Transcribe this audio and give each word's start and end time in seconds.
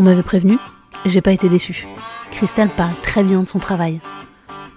On 0.00 0.02
m'avait 0.02 0.22
prévenu, 0.22 0.56
j'ai 1.04 1.20
pas 1.20 1.30
été 1.30 1.50
déçu. 1.50 1.86
Christelle 2.30 2.70
parle 2.70 2.94
très 3.02 3.22
bien 3.22 3.42
de 3.42 3.48
son 3.50 3.58
travail. 3.58 4.00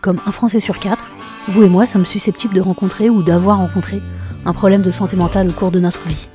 Comme 0.02 0.20
un 0.25 0.34
Français 0.34 0.59
sur 0.59 0.79
quatre, 0.79 1.09
vous 1.47 1.63
et 1.63 1.70
moi 1.70 1.86
sommes 1.86 2.04
susceptibles 2.04 2.55
de 2.55 2.59
rencontrer 2.59 3.09
ou 3.09 3.23
d'avoir 3.23 3.59
rencontré 3.59 4.01
un 4.46 4.51
problème 4.51 4.81
de 4.81 4.91
santé 4.91 5.15
mentale 5.15 5.47
au 5.47 5.54
cours 5.54 5.71
de 5.71 5.79
notre 5.79 6.05
vie. 6.05 6.28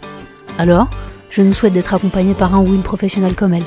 Alors, 0.57 0.89
je 1.29 1.43
nous 1.43 1.53
souhaite 1.53 1.75
d'être 1.75 1.93
accompagnés 1.93 2.33
par 2.33 2.55
un 2.55 2.61
ou 2.61 2.75
une 2.75 2.81
professionnelle 2.81 3.35
comme 3.35 3.53
elle. 3.53 3.67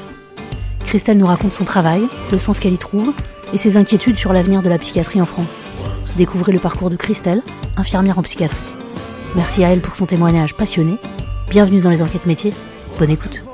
Christelle 0.87 1.19
nous 1.19 1.27
raconte 1.27 1.53
son 1.53 1.65
travail, 1.65 2.01
le 2.31 2.39
sens 2.39 2.59
qu'elle 2.59 2.73
y 2.73 2.79
trouve 2.79 3.13
et 3.53 3.57
ses 3.57 3.77
inquiétudes 3.77 4.17
sur 4.17 4.33
l'avenir 4.33 4.63
de 4.63 4.69
la 4.69 4.79
psychiatrie 4.79 5.21
en 5.21 5.27
France. 5.27 5.61
Découvrez 6.17 6.51
le 6.51 6.57
parcours 6.57 6.89
de 6.89 6.95
Christelle, 6.95 7.43
infirmière 7.77 8.17
en 8.17 8.23
psychiatrie. 8.23 8.73
Merci 9.35 9.63
à 9.63 9.69
elle 9.69 9.81
pour 9.81 9.95
son 9.95 10.07
témoignage 10.07 10.55
passionné. 10.55 10.95
Bienvenue 11.51 11.79
dans 11.79 11.91
les 11.91 12.01
enquêtes 12.01 12.25
métiers. 12.25 12.55
Bonne 12.97 13.11
écoute. 13.11 13.50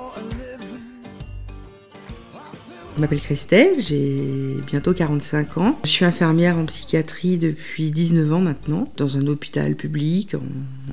Je 2.97 3.01
m'appelle 3.01 3.21
Christelle, 3.21 3.75
j'ai 3.77 4.57
bientôt 4.65 4.91
45 4.91 5.59
ans. 5.59 5.79
Je 5.83 5.89
suis 5.89 6.03
infirmière 6.03 6.57
en 6.57 6.65
psychiatrie 6.65 7.37
depuis 7.37 7.91
19 7.91 8.33
ans 8.33 8.41
maintenant, 8.41 8.91
dans 8.97 9.17
un 9.17 9.27
hôpital 9.27 9.75
public 9.75 10.33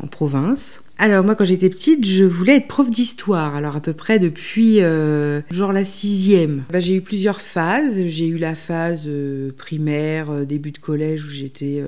en, 0.03 0.07
province. 0.09 0.83
Alors 0.99 1.25
moi 1.25 1.35
quand 1.35 1.47
j'étais 1.47 1.71
petite, 1.71 2.05
je 2.05 2.25
voulais 2.25 2.57
être 2.57 2.69
prof 2.69 2.91
d'histoire. 2.91 3.55
Alors 3.55 3.75
à 3.75 3.81
peu 3.81 3.95
près 3.95 4.19
depuis 4.19 4.83
euh, 4.83 5.41
genre 5.51 5.73
la 5.73 5.87
sixième. 5.87 6.65
Bah, 6.71 6.79
j'ai 6.79 6.97
eu 6.97 7.01
plusieurs 7.01 7.41
phases. 7.41 8.05
J'ai 8.05 8.27
eu 8.27 8.37
la 8.37 8.55
phase 8.55 9.05
euh, 9.07 9.53
primaire, 9.57 10.31
euh, 10.31 10.45
début 10.45 10.73
de 10.73 10.79
collège 10.79 11.25
où 11.25 11.31
j'étais 11.31 11.83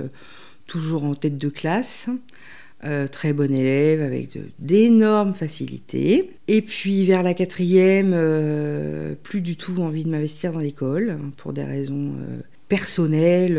toujours 0.67 1.05
en 1.05 1.15
tête 1.15 1.37
de 1.37 1.51
classe. 1.51 2.09
Euh, 2.85 3.09
très 3.09 3.33
bon 3.33 3.51
élève 3.51 4.03
avec 4.03 4.39
d'énormes 4.59 5.33
facilités. 5.33 6.33
Et 6.47 6.61
puis 6.61 7.07
vers 7.07 7.23
la 7.23 7.33
quatrième, 7.33 8.13
euh, 8.15 9.15
plus 9.23 9.41
du 9.41 9.57
tout 9.57 9.81
envie 9.81 10.05
de 10.05 10.11
m'investir 10.11 10.53
dans 10.53 10.61
l'école 10.61 11.17
hein, 11.19 11.31
pour 11.39 11.55
des 11.55 11.65
raisons 11.65 12.13
euh, 12.19 12.41
personnelles. 12.69 13.59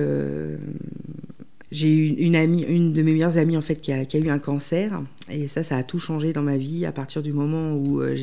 J'ai 1.69 1.93
eu 1.93 2.07
une 2.13 2.37
amie, 2.37 2.63
une 2.63 2.93
de 2.93 3.01
mes 3.01 3.11
meilleures 3.11 3.37
amies 3.37 3.57
en 3.57 3.61
fait, 3.61 3.81
qui 3.81 3.91
a, 3.91 4.03
eu 4.03 4.29
un 4.29 4.39
cancer, 4.39 5.01
et 5.29 5.49
ça, 5.49 5.63
ça 5.63 5.75
a 5.75 5.83
tout 5.83 5.99
changé 5.99 6.31
dans 6.31 6.41
ma 6.41 6.55
vie 6.55 6.85
à 6.85 6.93
partir 6.93 7.21
du 7.21 7.33
moment 7.33 7.73
où 7.73 8.01
euh, 8.01 8.15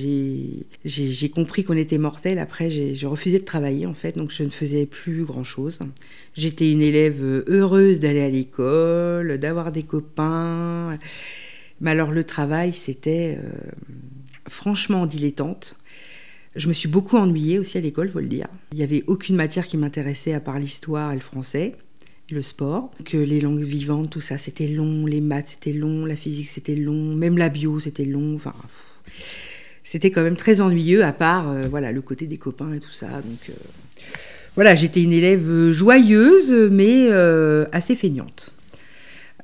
j'ai 0.84 1.28
compris 1.28 1.62
qu'on 1.62 1.77
était 1.77 1.98
mortel. 1.98 2.39
Après, 2.39 2.70
j'ai 2.70 3.06
refusé 3.06 3.39
de 3.39 3.45
travailler 3.45 3.84
en 3.84 3.92
fait, 3.92 4.17
donc 4.17 4.31
je 4.31 4.45
ne 4.45 4.48
faisais 4.48 4.87
plus 4.87 5.25
grand 5.25 5.45
chose. 5.45 5.78
J'étais 6.34 6.72
une 6.72 6.81
élève 6.81 7.22
heureuse 7.47 8.00
d'aller 8.00 8.22
à 8.22 8.31
l'école, 8.31 9.37
d'avoir 9.37 9.72
des 9.72 9.83
copains, 9.83 10.98
mais 11.83 11.91
alors 11.91 12.12
le 12.12 12.25
travail, 12.25 12.72
c'était 12.72 13.39
euh, 13.39 13.50
franchement 14.48 15.05
dilettante. 15.05 15.77
Je 16.56 16.69
me 16.69 16.72
suis 16.72 16.89
beaucoup 16.89 17.17
ennuyée 17.17 17.59
aussi 17.59 17.77
à 17.77 17.81
l'école, 17.83 18.11
faut 18.11 18.20
le 18.20 18.28
dire. 18.28 18.47
Il 18.72 18.78
n'y 18.78 18.84
avait 18.84 19.03
aucune 19.06 19.37
matière 19.37 19.67
qui 19.67 19.77
m'intéressait 19.77 20.33
à 20.33 20.41
part 20.41 20.59
l'histoire 20.59 21.12
et 21.12 21.17
le 21.17 21.20
français 21.20 21.72
le 22.30 22.42
sport, 22.42 22.91
que 23.05 23.17
les 23.17 23.41
langues 23.41 23.64
vivantes, 23.64 24.11
tout 24.11 24.20
ça, 24.20 24.39
c'était 24.39 24.69
long, 24.69 25.06
les 25.06 25.20
maths, 25.20 25.50
c'était 25.50 25.72
long, 25.72 26.06
la 26.06 26.17
physique, 26.17 26.48
c'était 26.48 26.75
long, 26.75 27.14
même 27.14 27.39
la 27.39 27.48
bio, 27.48 27.81
c'était 27.81 28.05
long, 28.05 28.34
enfin... 28.36 28.55
C'était 29.86 30.11
quand 30.11 30.22
même 30.22 30.36
très 30.36 30.62
ennuyeux, 30.62 31.05
à 31.05 31.12
part 31.12 31.50
euh, 31.50 31.62
voilà 31.70 31.92
le 31.92 32.00
côté 32.00 32.27
des 32.27 32.39
copains 32.39 32.72
et 32.72 32.81
tout 32.81 32.91
ça. 32.91 33.06
Donc 33.06 33.50
euh, 33.50 33.53
voilà, 34.55 34.75
j'étais 34.75 35.03
une 35.03 35.12
élève 35.12 35.70
joyeuse, 35.70 36.50
mais 36.72 37.08
euh, 37.11 37.66
assez 37.70 37.94
feignante. 37.94 38.50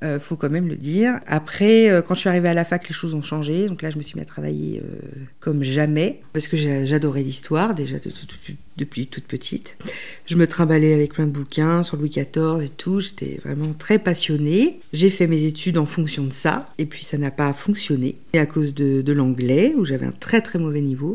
Euh, 0.02 0.18
faut 0.18 0.36
quand 0.36 0.48
même 0.48 0.66
le 0.66 0.76
dire. 0.76 1.20
Après, 1.26 1.90
euh, 1.90 2.00
quand 2.00 2.14
je 2.14 2.20
suis 2.20 2.28
arrivée 2.30 2.48
à 2.48 2.54
la 2.54 2.64
fac, 2.64 2.88
les 2.88 2.94
choses 2.94 3.14
ont 3.14 3.20
changé. 3.20 3.66
Donc 3.66 3.82
là, 3.82 3.90
je 3.90 3.98
me 3.98 4.02
suis 4.02 4.16
mis 4.16 4.22
à 4.22 4.24
travailler 4.24 4.80
euh, 4.82 4.98
comme 5.40 5.62
jamais, 5.62 6.20
parce 6.32 6.48
que 6.48 6.56
j'adorais 6.56 7.22
l'histoire, 7.22 7.74
déjà 7.74 7.96
depuis 8.78 9.06
toute 9.08 9.24
petite. 9.24 9.76
Je 10.24 10.36
me 10.36 10.46
trimballais 10.46 10.94
avec 10.94 11.12
plein 11.12 11.26
de 11.26 11.32
bouquins 11.32 11.82
sur 11.82 11.98
Louis 11.98 12.08
XIV 12.08 12.62
et 12.64 12.70
tout. 12.70 13.00
J'étais 13.00 13.40
vraiment 13.44 13.74
très 13.78 13.98
passionnée. 13.98 14.80
J'ai 14.94 15.10
fait 15.10 15.26
mes 15.26 15.44
études 15.44 15.76
en 15.76 15.86
fonction 15.86 16.24
de 16.24 16.32
ça, 16.32 16.72
et 16.78 16.86
puis 16.86 17.04
ça 17.04 17.18
n'a 17.18 17.30
pas 17.30 17.52
fonctionné. 17.52 18.16
Et 18.32 18.38
à 18.38 18.46
cause 18.46 18.72
de 18.72 19.12
l'anglais, 19.12 19.74
où 19.76 19.84
j'avais 19.84 20.06
un 20.06 20.12
très 20.12 20.40
très 20.40 20.58
mauvais 20.58 20.80
niveau. 20.80 21.14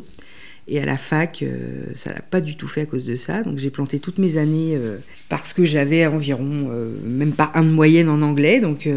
Et 0.68 0.80
à 0.80 0.86
la 0.86 0.98
fac, 0.98 1.44
euh, 1.44 1.84
ça 1.96 2.12
n'a 2.12 2.22
pas 2.22 2.42
du 2.42 2.56
tout 2.56 2.68
fait 2.68 2.82
à 2.82 2.86
cause 2.88 3.06
de 3.06 3.16
ça. 3.16 3.44
Donc 3.44 3.60
j'ai 3.60 3.70
planté 3.70 4.00
toutes 4.00 4.18
mes 4.18 4.38
années 4.38 4.76
euh, 4.76 4.98
parce 5.30 5.54
que 5.54 5.64
j'avais 5.64 6.08
environ 6.08 6.70
euh, 6.72 6.92
même 7.06 7.34
pas 7.34 7.52
un 7.54 7.64
de 7.64 7.70
moyenne 7.70 8.10
en 8.10 8.24
anglais. 8.24 8.60
Donc 8.60 8.90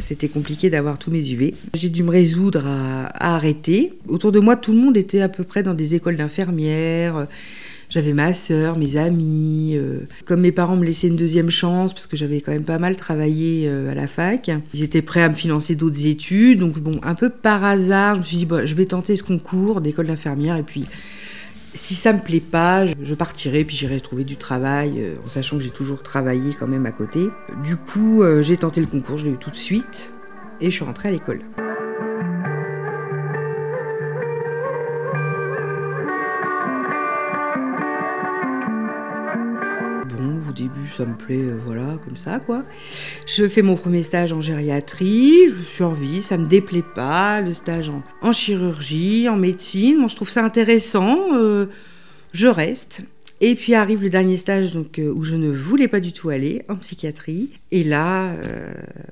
c'était 0.00 0.28
compliqué 0.28 0.68
d'avoir 0.68 0.98
tous 0.98 1.10
mes 1.10 1.30
UV. 1.30 1.54
J'ai 1.74 1.90
dû 1.90 2.02
me 2.02 2.10
résoudre 2.10 2.66
à, 2.66 3.34
arrêter. 3.34 3.92
Autour 4.08 4.32
de 4.32 4.40
moi, 4.40 4.56
tout 4.56 4.72
le 4.72 4.78
monde 4.78 4.96
était 4.96 5.20
à 5.20 5.28
peu 5.28 5.44
près 5.44 5.62
dans 5.62 5.74
des 5.74 5.94
écoles 5.94 6.16
d'infirmières. 6.16 7.28
J'avais 7.92 8.14
ma 8.14 8.32
sœur, 8.32 8.78
mes 8.78 8.96
amis. 8.96 9.72
Euh, 9.74 9.98
comme 10.24 10.40
mes 10.40 10.50
parents 10.50 10.76
me 10.76 10.84
laissaient 10.86 11.08
une 11.08 11.16
deuxième 11.16 11.50
chance, 11.50 11.92
parce 11.92 12.06
que 12.06 12.16
j'avais 12.16 12.40
quand 12.40 12.50
même 12.50 12.64
pas 12.64 12.78
mal 12.78 12.96
travaillé 12.96 13.68
euh, 13.68 13.90
à 13.90 13.94
la 13.94 14.06
fac, 14.06 14.50
ils 14.72 14.82
étaient 14.82 15.02
prêts 15.02 15.20
à 15.20 15.28
me 15.28 15.34
financer 15.34 15.74
d'autres 15.74 16.06
études. 16.06 16.60
Donc, 16.60 16.78
bon, 16.78 16.98
un 17.02 17.14
peu 17.14 17.28
par 17.28 17.62
hasard, 17.62 18.14
je 18.14 18.20
me 18.20 18.24
suis 18.24 18.36
dit, 18.38 18.48
je 18.64 18.74
vais 18.74 18.86
tenter 18.86 19.14
ce 19.14 19.22
concours 19.22 19.82
d'école 19.82 20.06
d'infirmière. 20.06 20.56
Et 20.56 20.62
puis, 20.62 20.86
si 21.74 21.92
ça 21.92 22.14
me 22.14 22.20
plaît 22.20 22.40
pas, 22.40 22.86
je 22.86 23.14
partirai, 23.14 23.62
puis 23.62 23.76
j'irai 23.76 24.00
trouver 24.00 24.24
du 24.24 24.38
travail, 24.38 24.94
euh, 24.96 25.16
en 25.26 25.28
sachant 25.28 25.58
que 25.58 25.62
j'ai 25.62 25.68
toujours 25.68 26.02
travaillé 26.02 26.54
quand 26.58 26.68
même 26.68 26.86
à 26.86 26.92
côté. 26.92 27.28
Du 27.62 27.76
coup, 27.76 28.24
j'ai 28.40 28.56
tenté 28.56 28.80
le 28.80 28.86
concours, 28.86 29.18
je 29.18 29.26
l'ai 29.26 29.32
eu 29.32 29.38
tout 29.38 29.50
de 29.50 29.56
suite, 29.56 30.14
et 30.62 30.70
je 30.70 30.74
suis 30.76 30.84
rentrée 30.84 31.10
à 31.10 31.12
l'école. 31.12 31.40
Ça 40.96 41.06
me 41.06 41.16
plaît, 41.16 41.36
euh, 41.36 41.58
voilà, 41.66 41.98
comme 42.04 42.16
ça, 42.16 42.38
quoi. 42.38 42.64
Je 43.26 43.48
fais 43.48 43.62
mon 43.62 43.76
premier 43.76 44.02
stage 44.02 44.32
en 44.32 44.40
gériatrie, 44.40 45.48
je 45.48 45.62
survis, 45.62 46.22
ça 46.22 46.38
me 46.38 46.46
déplaît 46.46 46.84
pas, 46.94 47.40
le 47.40 47.52
stage 47.52 47.90
en, 48.20 48.32
chirurgie, 48.32 49.28
en 49.28 49.36
médecine, 49.36 49.98
moi 49.98 50.08
je 50.08 50.16
trouve 50.16 50.30
ça 50.30 50.44
intéressant, 50.44 51.34
euh, 51.34 51.66
je 52.32 52.46
reste. 52.46 53.02
Et 53.40 53.56
puis 53.56 53.74
arrive 53.74 54.02
le 54.02 54.10
dernier 54.10 54.36
stage 54.36 54.72
donc, 54.72 55.00
euh, 55.00 55.12
où 55.12 55.24
je 55.24 55.34
ne 55.34 55.50
voulais 55.50 55.88
pas 55.88 55.98
du 55.98 56.12
tout 56.12 56.28
aller, 56.28 56.62
en 56.68 56.76
psychiatrie. 56.76 57.50
Et 57.72 57.82
là, 57.82 58.32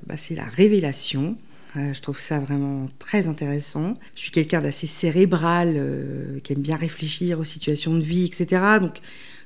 bah, 0.05 0.15
c'est 0.17 0.35
la 0.35 0.45
révélation. 0.45 1.35
je 1.75 1.99
trouve 1.99 2.17
ça 2.17 2.39
vraiment 2.39 2.87
très 2.97 3.27
intéressant. 3.27 3.95
Je 4.15 4.21
suis 4.21 4.31
quelqu'un 4.31 4.61
d'assez 4.61 4.87
cérébral, 4.87 5.81
qui 6.43 6.53
aime 6.53 6.61
bien 6.61 6.77
réfléchir 6.77 7.41
aux 7.41 7.43
situations 7.43 7.93
de 7.93 8.03
vie, 8.03 8.25
etc. 8.25 8.61
Donc 8.79 9.01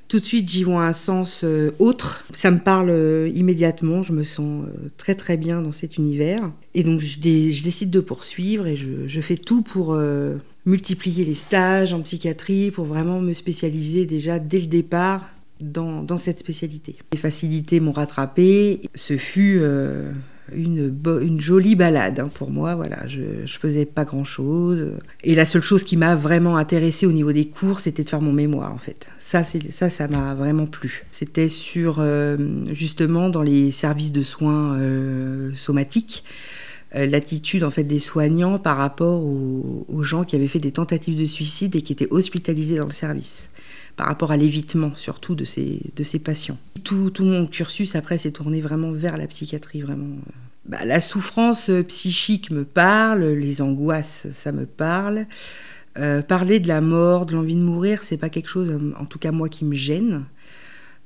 tout 0.08 0.20
de 0.20 0.24
suite 0.24 0.48
j'y 0.48 0.64
vois 0.64 0.84
un 0.84 0.92
sens 0.92 1.42
euh, 1.44 1.70
autre. 1.78 2.24
Ça 2.32 2.50
me 2.50 2.58
parle 2.58 2.90
euh, 2.90 3.30
immédiatement, 3.34 4.02
je 4.02 4.12
me 4.12 4.22
sens 4.22 4.64
euh, 4.64 4.90
très 4.96 5.14
très 5.14 5.36
bien 5.36 5.62
dans 5.62 5.72
cet 5.72 5.96
univers. 5.96 6.50
Et 6.74 6.82
donc 6.82 7.00
je, 7.00 7.18
décide 7.18 7.90
de 7.90 8.00
poursuivre 8.00 8.66
et 8.66 8.76
je, 8.76 9.20
fais 9.20 9.36
tout 9.36 9.62
pour 9.62 9.98
multiplier 10.66 11.24
les 11.24 11.34
stages 11.34 11.92
en 11.92 12.02
psychiatrie, 12.02 12.70
pour 12.70 12.84
vraiment 12.84 13.20
me 13.20 13.32
spécialiser 13.32 14.04
déjà 14.04 14.38
dès 14.38 14.60
le 14.60 14.66
départ 14.66 15.28
dans, 15.60 16.02
dans 16.02 16.16
cette 16.16 16.38
spécialité. 16.38 16.96
Les 17.12 17.18
facilités 17.18 17.80
m'ont 17.80 17.92
rattrapé. 17.92 18.82
Ce 18.94 19.16
fut 19.16 19.62
une, 20.54 21.40
jolie 21.40 21.74
balade 21.74 22.20
hein, 22.20 22.30
pour 22.32 22.50
moi. 22.50 22.74
Voilà, 22.74 23.06
je, 23.06 23.20
ne 23.42 23.46
faisais 23.46 23.84
pas 23.84 24.04
grand 24.04 24.24
chose. 24.24 24.92
Et 25.24 25.34
la 25.34 25.44
seule 25.44 25.62
chose 25.62 25.84
qui 25.84 25.96
m'a 25.96 26.14
vraiment 26.14 26.56
intéressée 26.56 27.06
au 27.06 27.12
niveau 27.12 27.32
des 27.32 27.46
cours, 27.46 27.80
c'était 27.80 28.04
de 28.04 28.08
faire 28.08 28.20
mon 28.20 28.32
mémoire 28.32 28.72
en 28.72 28.78
fait. 28.78 29.08
Ça, 29.18 29.42
ça, 29.42 30.08
m'a 30.08 30.34
vraiment 30.34 30.66
plu. 30.66 31.04
C'était 31.10 31.48
sur 31.48 31.96
euh, 31.98 32.36
justement 32.72 33.28
dans 33.28 33.42
les 33.42 33.72
services 33.72 34.12
de 34.12 34.22
soins 34.22 34.74
euh, 34.76 35.50
somatiques 35.54 36.24
l'attitude 37.04 37.64
en 37.64 37.70
fait 37.70 37.84
des 37.84 37.98
soignants 37.98 38.58
par 38.58 38.78
rapport 38.78 39.22
aux, 39.22 40.02
gens 40.02 40.24
qui 40.24 40.36
avaient 40.36 40.48
fait 40.48 40.60
des 40.60 40.72
tentatives 40.72 41.18
de 41.18 41.24
suicide 41.24 41.74
et 41.74 41.82
qui 41.82 41.92
étaient 41.92 42.08
hospitalisés 42.10 42.76
dans 42.76 42.86
le 42.86 42.92
service 42.92 43.50
par 43.96 44.06
rapport 44.06 44.30
à 44.30 44.36
l'évitement 44.36 44.92
surtout 44.94 45.34
de 45.34 45.44
ces, 45.44 45.80
de 45.96 46.02
ces 46.02 46.18
patients. 46.18 46.58
Tout, 46.84 47.10
tout 47.10 47.24
mon 47.24 47.46
cursus 47.46 47.96
après 47.96 48.18
s'est 48.18 48.30
tourné 48.30 48.60
vraiment 48.60 48.92
vers 48.92 49.16
la 49.16 49.26
psychiatrie, 49.26 49.80
vraiment. 49.80 50.16
Bah, 50.66 50.84
la 50.84 51.00
souffrance 51.00 51.70
psychique 51.88 52.50
me 52.50 52.64
parle, 52.64 53.24
les 53.24 53.62
angoisses, 53.62 54.26
ça 54.32 54.52
me 54.52 54.66
parle. 54.66 55.26
Euh, 55.98 56.20
parler 56.22 56.60
de 56.60 56.68
la 56.68 56.80
mort, 56.80 57.24
de 57.24 57.34
l'envie 57.34 57.54
de 57.54 57.60
mourir, 57.60 58.04
c'est 58.04 58.18
pas 58.18 58.28
quelque 58.28 58.48
chose, 58.48 58.76
en 58.98 59.06
tout 59.06 59.18
cas 59.18 59.32
moi, 59.32 59.48
qui 59.48 59.64
me 59.64 59.74
gêne. 59.74 60.24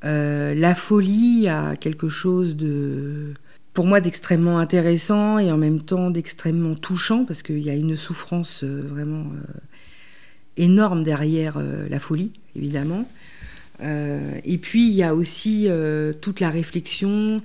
Euh, 0.04 0.54
la 0.54 0.74
folie 0.74 1.46
a 1.48 1.76
quelque 1.76 2.08
chose 2.08 2.56
de, 2.56 3.34
pour 3.72 3.86
moi, 3.86 4.00
d'extrêmement 4.00 4.58
intéressant 4.58 5.38
et 5.38 5.50
en 5.52 5.56
même 5.56 5.80
temps 5.80 6.10
d'extrêmement 6.10 6.74
touchant 6.74 7.24
parce 7.24 7.42
qu'il 7.42 7.60
y 7.60 7.70
a 7.70 7.74
une 7.74 7.96
souffrance 7.96 8.64
euh, 8.64 8.82
vraiment 8.88 9.26
énorme 10.56 11.02
derrière 11.02 11.56
euh, 11.56 11.88
la 11.88 12.00
folie, 12.00 12.32
évidemment. 12.56 13.08
Euh, 13.82 14.32
et 14.44 14.58
puis, 14.58 14.86
il 14.86 14.94
y 14.94 15.02
a 15.02 15.14
aussi 15.14 15.66
euh, 15.68 16.12
toute 16.12 16.40
la 16.40 16.50
réflexion 16.50 17.42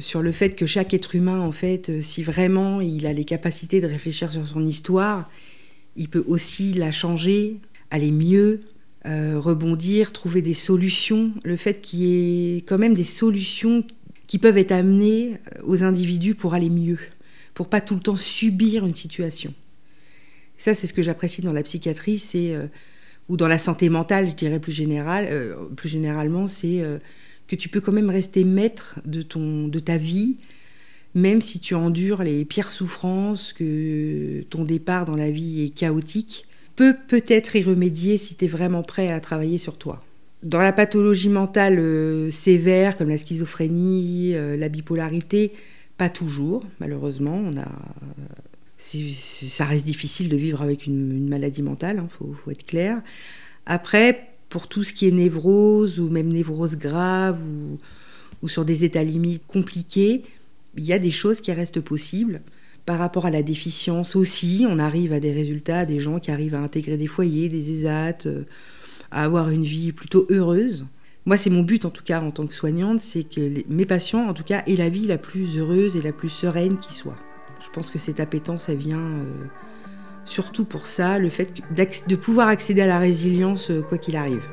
sur 0.00 0.20
le 0.20 0.32
fait 0.32 0.56
que 0.56 0.66
chaque 0.66 0.94
être 0.94 1.14
humain, 1.14 1.38
en 1.38 1.52
fait, 1.52 2.02
si 2.02 2.24
vraiment 2.24 2.80
il 2.80 3.06
a 3.06 3.12
les 3.12 3.24
capacités 3.24 3.80
de 3.80 3.86
réfléchir 3.86 4.32
sur 4.32 4.44
son 4.48 4.66
histoire, 4.66 5.30
il 5.94 6.08
peut 6.08 6.24
aussi 6.26 6.72
la 6.72 6.90
changer 6.90 7.58
aller 7.92 8.10
mieux, 8.10 8.62
euh, 9.06 9.38
rebondir, 9.38 10.12
trouver 10.12 10.42
des 10.42 10.54
solutions. 10.54 11.30
Le 11.44 11.56
fait 11.56 11.80
qu'il 11.80 12.00
y 12.00 12.56
ait 12.56 12.62
quand 12.62 12.78
même 12.78 12.94
des 12.94 13.04
solutions 13.04 13.84
qui 14.26 14.38
peuvent 14.38 14.58
être 14.58 14.72
amenées 14.72 15.38
aux 15.64 15.82
individus 15.82 16.34
pour 16.34 16.54
aller 16.54 16.70
mieux, 16.70 16.98
pour 17.54 17.68
pas 17.68 17.80
tout 17.80 17.94
le 17.94 18.00
temps 18.00 18.16
subir 18.16 18.86
une 18.86 18.94
situation. 18.94 19.52
Ça, 20.58 20.74
c'est 20.74 20.86
ce 20.86 20.92
que 20.92 21.02
j'apprécie 21.02 21.40
dans 21.42 21.52
la 21.52 21.62
psychiatrie, 21.62 22.18
c'est 22.18 22.56
ou 23.28 23.36
dans 23.36 23.48
la 23.48 23.58
santé 23.58 23.88
mentale, 23.88 24.28
je 24.28 24.34
dirais 24.34 24.58
plus, 24.58 24.72
général, 24.72 25.28
plus 25.76 25.88
généralement, 25.88 26.46
c'est 26.46 26.82
que 27.48 27.56
tu 27.56 27.68
peux 27.68 27.80
quand 27.80 27.92
même 27.92 28.10
rester 28.10 28.44
maître 28.44 28.98
de, 29.04 29.22
ton, 29.22 29.68
de 29.68 29.78
ta 29.78 29.96
vie, 29.96 30.36
même 31.14 31.40
si 31.40 31.60
tu 31.60 31.74
endures 31.74 32.22
les 32.22 32.44
pires 32.44 32.70
souffrances, 32.70 33.52
que 33.52 34.42
ton 34.50 34.64
départ 34.64 35.04
dans 35.04 35.16
la 35.16 35.30
vie 35.30 35.64
est 35.64 35.68
chaotique, 35.68 36.46
peut 36.76 36.96
peut-être 37.06 37.54
y 37.56 37.62
remédier 37.62 38.18
si 38.18 38.34
tu 38.34 38.46
es 38.46 38.48
vraiment 38.48 38.82
prêt 38.82 39.12
à 39.12 39.20
travailler 39.20 39.58
sur 39.58 39.78
toi. 39.78 40.00
Dans 40.44 40.60
la 40.60 40.74
pathologie 40.74 41.30
mentale 41.30 41.78
euh, 41.78 42.30
sévère, 42.30 42.98
comme 42.98 43.08
la 43.08 43.16
schizophrénie, 43.16 44.32
euh, 44.34 44.58
la 44.58 44.68
bipolarité, 44.68 45.52
pas 45.96 46.10
toujours, 46.10 46.62
malheureusement. 46.80 47.42
On 47.42 47.56
a, 47.58 47.68
ça 48.76 49.64
reste 49.64 49.86
difficile 49.86 50.28
de 50.28 50.36
vivre 50.36 50.60
avec 50.60 50.86
une, 50.86 51.26
maladie 51.28 51.62
mentale, 51.62 51.96
il 51.96 52.00
hein, 52.00 52.08
faut, 52.18 52.50
être 52.50 52.66
clair. 52.66 53.00
Après, 53.64 54.28
pour 54.50 54.68
tout 54.68 54.84
ce 54.84 54.92
qui 54.92 55.08
est 55.08 55.12
névrose 55.12 55.98
ou 55.98 56.10
même 56.10 56.30
névrose 56.30 56.76
grave 56.76 57.40
ou, 57.40 57.78
ou 58.42 58.48
sur 58.48 58.66
des 58.66 58.84
états 58.84 59.02
limites 59.02 59.46
compliqués, 59.46 60.24
il 60.76 60.84
y 60.84 60.92
a 60.92 60.98
des 60.98 61.10
choses 61.10 61.40
qui 61.40 61.52
restent 61.52 61.80
possibles. 61.80 62.42
Par 62.84 62.98
rapport 62.98 63.24
à 63.24 63.30
la 63.30 63.42
déficience 63.42 64.14
aussi, 64.14 64.66
on 64.68 64.78
arrive 64.78 65.14
à 65.14 65.20
des 65.20 65.32
résultats, 65.32 65.86
des 65.86 66.00
gens 66.00 66.18
qui 66.18 66.30
arrivent 66.30 66.54
à 66.54 66.60
intégrer 66.60 66.98
des 66.98 67.06
foyers, 67.06 67.48
des 67.48 67.70
ESAT, 67.70 68.26
euh, 68.26 68.42
avoir 69.22 69.50
une 69.50 69.64
vie 69.64 69.92
plutôt 69.92 70.26
heureuse. 70.30 70.86
Moi, 71.26 71.38
c'est 71.38 71.50
mon 71.50 71.62
but 71.62 71.84
en 71.84 71.90
tout 71.90 72.04
cas 72.04 72.20
en 72.20 72.30
tant 72.30 72.46
que 72.46 72.54
soignante, 72.54 73.00
c'est 73.00 73.24
que 73.24 73.62
mes 73.68 73.86
patients 73.86 74.28
en 74.28 74.34
tout 74.34 74.44
cas 74.44 74.62
aient 74.66 74.76
la 74.76 74.88
vie 74.88 75.06
la 75.06 75.18
plus 75.18 75.58
heureuse 75.58 75.96
et 75.96 76.02
la 76.02 76.12
plus 76.12 76.28
sereine 76.28 76.78
qui 76.78 76.94
soit. 76.94 77.16
Je 77.60 77.70
pense 77.72 77.90
que 77.90 77.98
cette 77.98 78.20
appétence, 78.20 78.64
ça 78.64 78.74
vient 78.74 78.98
euh, 78.98 79.24
surtout 80.26 80.64
pour 80.64 80.86
ça, 80.86 81.18
le 81.18 81.30
fait 81.30 81.62
de 82.06 82.16
pouvoir 82.16 82.48
accéder 82.48 82.82
à 82.82 82.86
la 82.86 82.98
résilience 82.98 83.70
euh, 83.70 83.80
quoi 83.80 83.96
qu'il 83.96 84.16
arrive. 84.16 84.46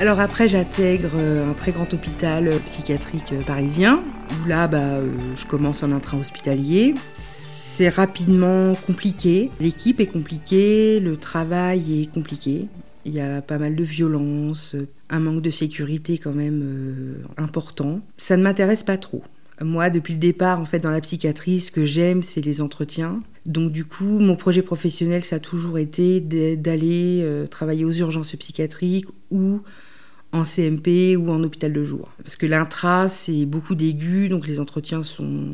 Alors 0.00 0.18
après, 0.18 0.48
j'intègre 0.48 1.12
euh, 1.14 1.48
un 1.48 1.54
très 1.54 1.70
grand 1.70 1.92
hôpital 1.94 2.48
euh, 2.48 2.58
psychiatrique 2.58 3.32
parisien, 3.46 4.02
où 4.32 4.48
là, 4.48 4.66
bah, 4.66 4.98
je 5.36 5.46
commence 5.46 5.84
en 5.84 5.92
un 5.92 6.00
train 6.00 6.18
hospitalier. 6.18 6.94
C'est 7.76 7.88
rapidement 7.88 8.74
compliqué, 8.86 9.50
l'équipe 9.60 10.00
est 10.00 10.06
compliquée, 10.06 11.00
le 11.00 11.16
travail 11.16 12.02
est 12.02 12.12
compliqué. 12.12 12.68
Il 13.04 13.14
y 13.14 13.20
a 13.20 13.40
pas 13.40 13.58
mal 13.58 13.76
de 13.76 13.84
violence, 13.84 14.74
un 15.10 15.20
manque 15.20 15.42
de 15.42 15.50
sécurité 15.50 16.18
quand 16.18 16.34
même 16.34 16.62
euh, 16.64 17.22
important. 17.36 18.00
Ça 18.16 18.36
ne 18.36 18.42
m'intéresse 18.42 18.82
pas 18.82 18.96
trop. 18.96 19.22
Moi, 19.60 19.90
depuis 19.90 20.14
le 20.14 20.20
départ, 20.20 20.60
en 20.60 20.64
fait, 20.64 20.80
dans 20.80 20.90
la 20.90 21.00
psychiatrie, 21.00 21.60
ce 21.60 21.70
que 21.70 21.84
j'aime, 21.84 22.22
c'est 22.22 22.40
les 22.40 22.60
entretiens. 22.60 23.20
Donc, 23.46 23.72
du 23.72 23.84
coup, 23.84 24.18
mon 24.20 24.36
projet 24.36 24.62
professionnel, 24.62 25.24
ça 25.24 25.36
a 25.36 25.38
toujours 25.38 25.78
été 25.78 26.20
d'aller 26.20 27.20
euh, 27.22 27.46
travailler 27.46 27.84
aux 27.84 27.92
urgences 27.92 28.34
psychiatriques 28.36 29.06
ou 29.30 29.60
en 30.34 30.42
CMP 30.42 31.16
ou 31.16 31.30
en 31.30 31.42
hôpital 31.44 31.72
de 31.72 31.84
jour. 31.84 32.10
Parce 32.22 32.34
que 32.36 32.46
l'intra, 32.46 33.08
c'est 33.08 33.46
beaucoup 33.46 33.74
d'aigus, 33.74 34.28
donc 34.28 34.48
les 34.48 34.58
entretiens 34.58 35.02
sont 35.02 35.46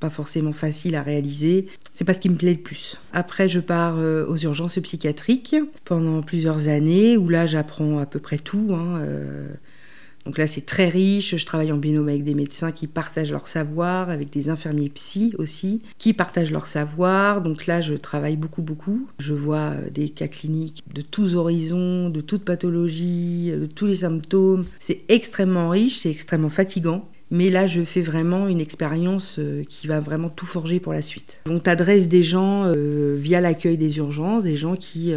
pas 0.00 0.10
forcément 0.10 0.52
faciles 0.52 0.96
à 0.96 1.02
réaliser. 1.02 1.66
C'est 1.92 2.04
pas 2.04 2.12
ce 2.12 2.20
qui 2.20 2.28
me 2.28 2.36
plaît 2.36 2.52
le 2.52 2.60
plus. 2.60 2.98
Après, 3.12 3.48
je 3.48 3.60
pars 3.60 3.96
euh, 3.98 4.26
aux 4.26 4.36
urgences 4.36 4.78
psychiatriques 4.80 5.56
pendant 5.84 6.20
plusieurs 6.22 6.68
années, 6.68 7.16
où 7.16 7.28
là, 7.28 7.46
j'apprends 7.46 7.98
à 7.98 8.06
peu 8.06 8.18
près 8.18 8.38
tout. 8.38 8.68
Hein, 8.72 8.98
euh, 8.98 9.48
donc 10.28 10.36
là, 10.36 10.46
c'est 10.46 10.66
très 10.66 10.88
riche. 10.88 11.36
Je 11.36 11.46
travaille 11.46 11.72
en 11.72 11.78
binôme 11.78 12.08
avec 12.08 12.22
des 12.22 12.34
médecins 12.34 12.70
qui 12.70 12.86
partagent 12.86 13.32
leur 13.32 13.48
savoir, 13.48 14.10
avec 14.10 14.30
des 14.30 14.50
infirmiers 14.50 14.90
psy 14.90 15.34
aussi, 15.38 15.80
qui 15.96 16.12
partagent 16.12 16.50
leur 16.50 16.66
savoir. 16.66 17.40
Donc 17.40 17.66
là, 17.66 17.80
je 17.80 17.94
travaille 17.94 18.36
beaucoup, 18.36 18.60
beaucoup. 18.60 19.08
Je 19.18 19.32
vois 19.32 19.72
euh, 19.72 19.88
des 19.90 20.10
cas 20.10 20.28
cliniques 20.28 20.84
de 20.92 21.00
tous 21.00 21.34
horizons, 21.34 22.10
de 22.10 22.20
toutes 22.20 22.44
pathologies, 22.44 23.50
euh, 23.50 23.60
de 23.60 23.66
tous 23.66 23.86
les 23.86 23.96
symptômes. 23.96 24.66
C'est 24.80 25.00
extrêmement 25.08 25.70
riche, 25.70 26.00
c'est 26.00 26.10
extrêmement 26.10 26.50
fatigant. 26.50 27.08
Mais 27.30 27.48
là, 27.48 27.66
je 27.66 27.82
fais 27.82 28.02
vraiment 28.02 28.48
une 28.48 28.60
expérience 28.60 29.36
euh, 29.38 29.62
qui 29.66 29.86
va 29.86 30.00
vraiment 30.00 30.28
tout 30.28 30.46
forger 30.46 30.78
pour 30.78 30.92
la 30.92 31.00
suite. 31.00 31.40
On 31.46 31.58
t'adresse 31.58 32.08
des 32.08 32.22
gens 32.22 32.70
via 33.16 33.40
l'accueil 33.40 33.78
des 33.78 33.96
urgences, 33.96 34.42
des 34.42 34.56
gens 34.56 34.76
qui 34.76 35.14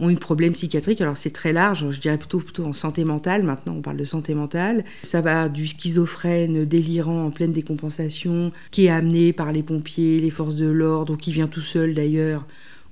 ont 0.00 0.08
une 0.08 0.18
problème 0.18 0.52
psychiatrique. 0.52 1.00
Alors 1.00 1.16
c'est 1.16 1.30
très 1.30 1.52
large, 1.52 1.90
je 1.90 2.00
dirais 2.00 2.18
plutôt, 2.18 2.40
plutôt 2.40 2.64
en 2.64 2.72
santé 2.72 3.04
mentale. 3.04 3.42
Maintenant, 3.42 3.74
on 3.76 3.82
parle 3.82 3.96
de 3.96 4.04
santé 4.04 4.34
mentale. 4.34 4.84
Ça 5.02 5.20
va 5.20 5.48
du 5.48 5.66
schizophrène 5.66 6.64
délirant 6.64 7.26
en 7.26 7.30
pleine 7.30 7.52
décompensation, 7.52 8.52
qui 8.70 8.86
est 8.86 8.90
amené 8.90 9.32
par 9.32 9.52
les 9.52 9.62
pompiers, 9.62 10.20
les 10.20 10.30
forces 10.30 10.56
de 10.56 10.66
l'ordre, 10.66 11.14
ou 11.14 11.16
qui 11.16 11.32
vient 11.32 11.48
tout 11.48 11.62
seul 11.62 11.94
d'ailleurs, 11.94 12.46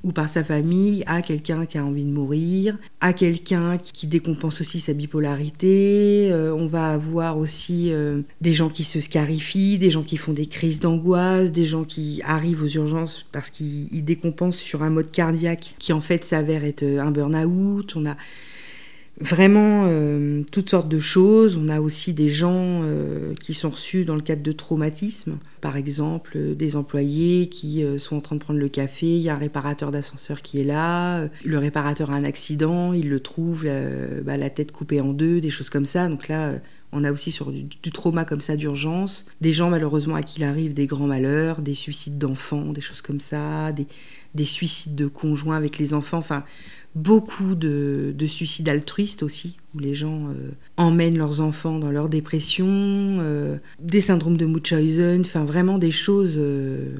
ou 0.05 0.13
par 0.13 0.29
sa 0.29 0.43
famille 0.43 1.05
à 1.07 1.23
quelqu'un 1.23 1.67
qui 1.67 1.79
a 1.79 1.85
envie 1.85 2.05
de 2.05 2.11
mourir, 2.11 2.77
à 3.01 3.13
quelqu'un 3.13 3.79
qui, 3.79 4.07
décompense 4.07 4.61
aussi 4.61 4.81
sa 4.81 4.93
bipolarité. 4.93 6.29
Euh, 6.33 6.53
on 6.53 6.67
va 6.67 6.93
avoir 6.93 7.39
aussi 7.39 7.93
euh, 7.93 8.23
des 8.41 8.53
gens 8.53 8.69
qui 8.69 8.85
se 8.85 9.01
scarifient, 9.01 9.79
des 9.79 9.91
gens 9.91 10.03
qui 10.03 10.17
font 10.17 10.33
des 10.33 10.47
crises 10.47 10.81
d'angoisse, 10.81 11.53
des 11.53 11.65
gens 11.65 11.85
qui 11.85 12.21
arrivent 12.25 12.63
aux 12.63 12.69
urgences 12.69 13.25
parce 13.33 13.49
qu'ils 13.49 14.05
décompensent 14.05 14.57
sur 14.59 14.83
un 14.83 14.91
mode 14.91 15.11
cardiaque 15.11 15.77
qui 15.79 15.93
en 15.93 16.01
fait 16.01 16.25
s'avère 16.25 16.65
être 16.65 16.85
un 16.85 17.11
burn-out. 17.11 17.97
Vraiment 19.21 19.85
euh, 19.87 20.43
toutes 20.51 20.71
sortes 20.71 20.89
de 20.89 20.99
choses. 20.99 21.57
On 21.57 21.69
a 21.69 21.81
aussi 21.81 22.13
des 22.13 22.29
gens 22.29 22.83
euh, 22.83 23.35
qui 23.35 23.55
sont 23.55 23.71
reçus 23.71 24.05
dans 24.05 24.15
le 24.15 24.23
cadre 24.23 24.43
de 24.43 24.53
traumatismes. 24.53 25.39
Par 25.61 25.77
exemple, 25.77 26.33
euh, 26.37 26.55
des 26.55 26.77
employés 26.77 27.49
qui 27.49 27.85
sont 27.99 28.17
en 28.17 28.21
train 28.21 28.37
de 28.37 28.41
prendre 28.41 28.59
le 28.59 28.69
café, 28.69 29.07
il 29.07 29.23
y 29.23 29.29
a 29.29 29.35
un 29.35 29.39
réparateur 29.39 29.91
d'ascenseur 29.91 30.43
qui 30.43 30.61
est 30.61 30.65
là, 30.65 31.29
le 31.45 31.59
réparateur 31.59 32.11
a 32.11 32.15
un 32.15 32.25
accident, 32.25 32.93
il 32.93 33.09
le 33.09 33.21
trouve, 33.21 33.67
bah, 34.25 34.37
la 34.37 34.51
tête 34.51 34.73
coupée 34.73 35.01
en 35.01 35.13
deux, 35.13 35.41
des 35.41 35.51
choses 35.51 35.71
comme 35.71 35.85
ça. 35.85 36.09
Donc 36.09 36.29
là, 36.29 36.55
on 36.93 37.05
a 37.05 37.13
aussi 37.13 37.31
sur 37.31 37.51
du, 37.51 37.91
trauma 37.91 38.25
comme 38.25 38.41
ça 38.41 38.57
d'urgence, 38.57 39.25
des 39.41 39.53
gens 39.53 39.71
malheureusement 39.71 40.15
à 40.15 40.23
qui 40.23 40.41
il 40.41 40.45
arrive 40.45 40.75
des 40.75 40.87
grands 40.87 41.07
malheurs, 41.07 41.63
des 41.63 41.75
suicides 41.75 42.19
d'enfants, 42.19 42.73
des 42.73 42.81
choses 42.81 43.01
comme 43.01 43.21
ça, 43.21 43.73
des, 43.73 43.87
des 44.35 44.45
suicides 44.45 44.95
de 44.95 45.07
conjoints 45.07 45.57
avec 45.57 45.79
les 45.79 45.95
enfants. 45.95 46.19
Enfin, 46.19 46.45
beaucoup 46.95 47.55
de, 47.55 48.15
suicides 48.27 48.69
altruistes 48.69 49.23
aussi, 49.23 49.57
où 49.75 49.79
les 49.79 49.95
gens 49.95 50.29
euh, 50.29 50.51
emmènent 50.77 51.17
leurs 51.17 51.41
enfants 51.41 51.79
dans 51.79 51.91
leur 51.91 52.09
dépression, 52.09 52.67
euh, 52.69 53.57
des 53.81 54.01
syndromes 54.01 54.37
de 54.37 54.47
Munchausen, 54.47 55.23
enfin 55.23 55.45
vraiment 55.45 55.79
des 55.79 55.91
choses, 55.91 56.35
euh, 56.37 56.91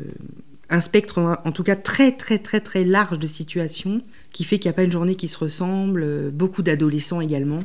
un 0.71 0.81
spectre 0.81 1.41
en 1.45 1.53
tout 1.53 1.65
cas 1.65 1.77
très 1.77 2.13
très 2.13 2.39
très 2.39 2.61
très 2.61 2.83
large 2.83 3.19
de 3.19 3.27
situations 3.27 4.01
qui 4.33 4.45
fait 4.45 4.59
qu'il 4.59 4.71
n'y 4.71 4.71
a 4.71 4.77
pas 4.77 4.85
une 4.85 4.93
journée 4.93 5.17
qui 5.17 5.29
se 5.29 5.37
ressemble, 5.37 6.31
beaucoup 6.31 6.63
d'adolescents 6.63 7.21
également. 7.21 7.59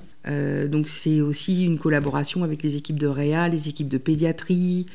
donc 0.70 0.90
c'est 0.90 1.22
aussi 1.22 1.64
une 1.64 1.80
collaboration 1.80 2.44
avec 2.44 2.64
les 2.64 2.76
équipes 2.76 3.00
de 3.00 3.08
réa, 3.08 3.48
les 3.48 3.70
équipes 3.70 3.88
de 3.88 3.98
pédiatrie, 3.98 4.88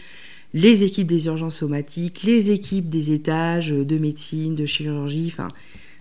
les 0.53 0.83
équipes 0.83 1.07
des 1.07 1.25
urgences 1.25 1.57
somatiques, 1.57 2.23
les 2.25 2.51
équipes 2.51 2.91
des 2.91 3.13
étages 3.13 3.71
de 3.71 3.97
médecine, 3.97 4.57
de 4.57 4.67
chirurgie, 4.67 5.33
enfin 5.33 5.49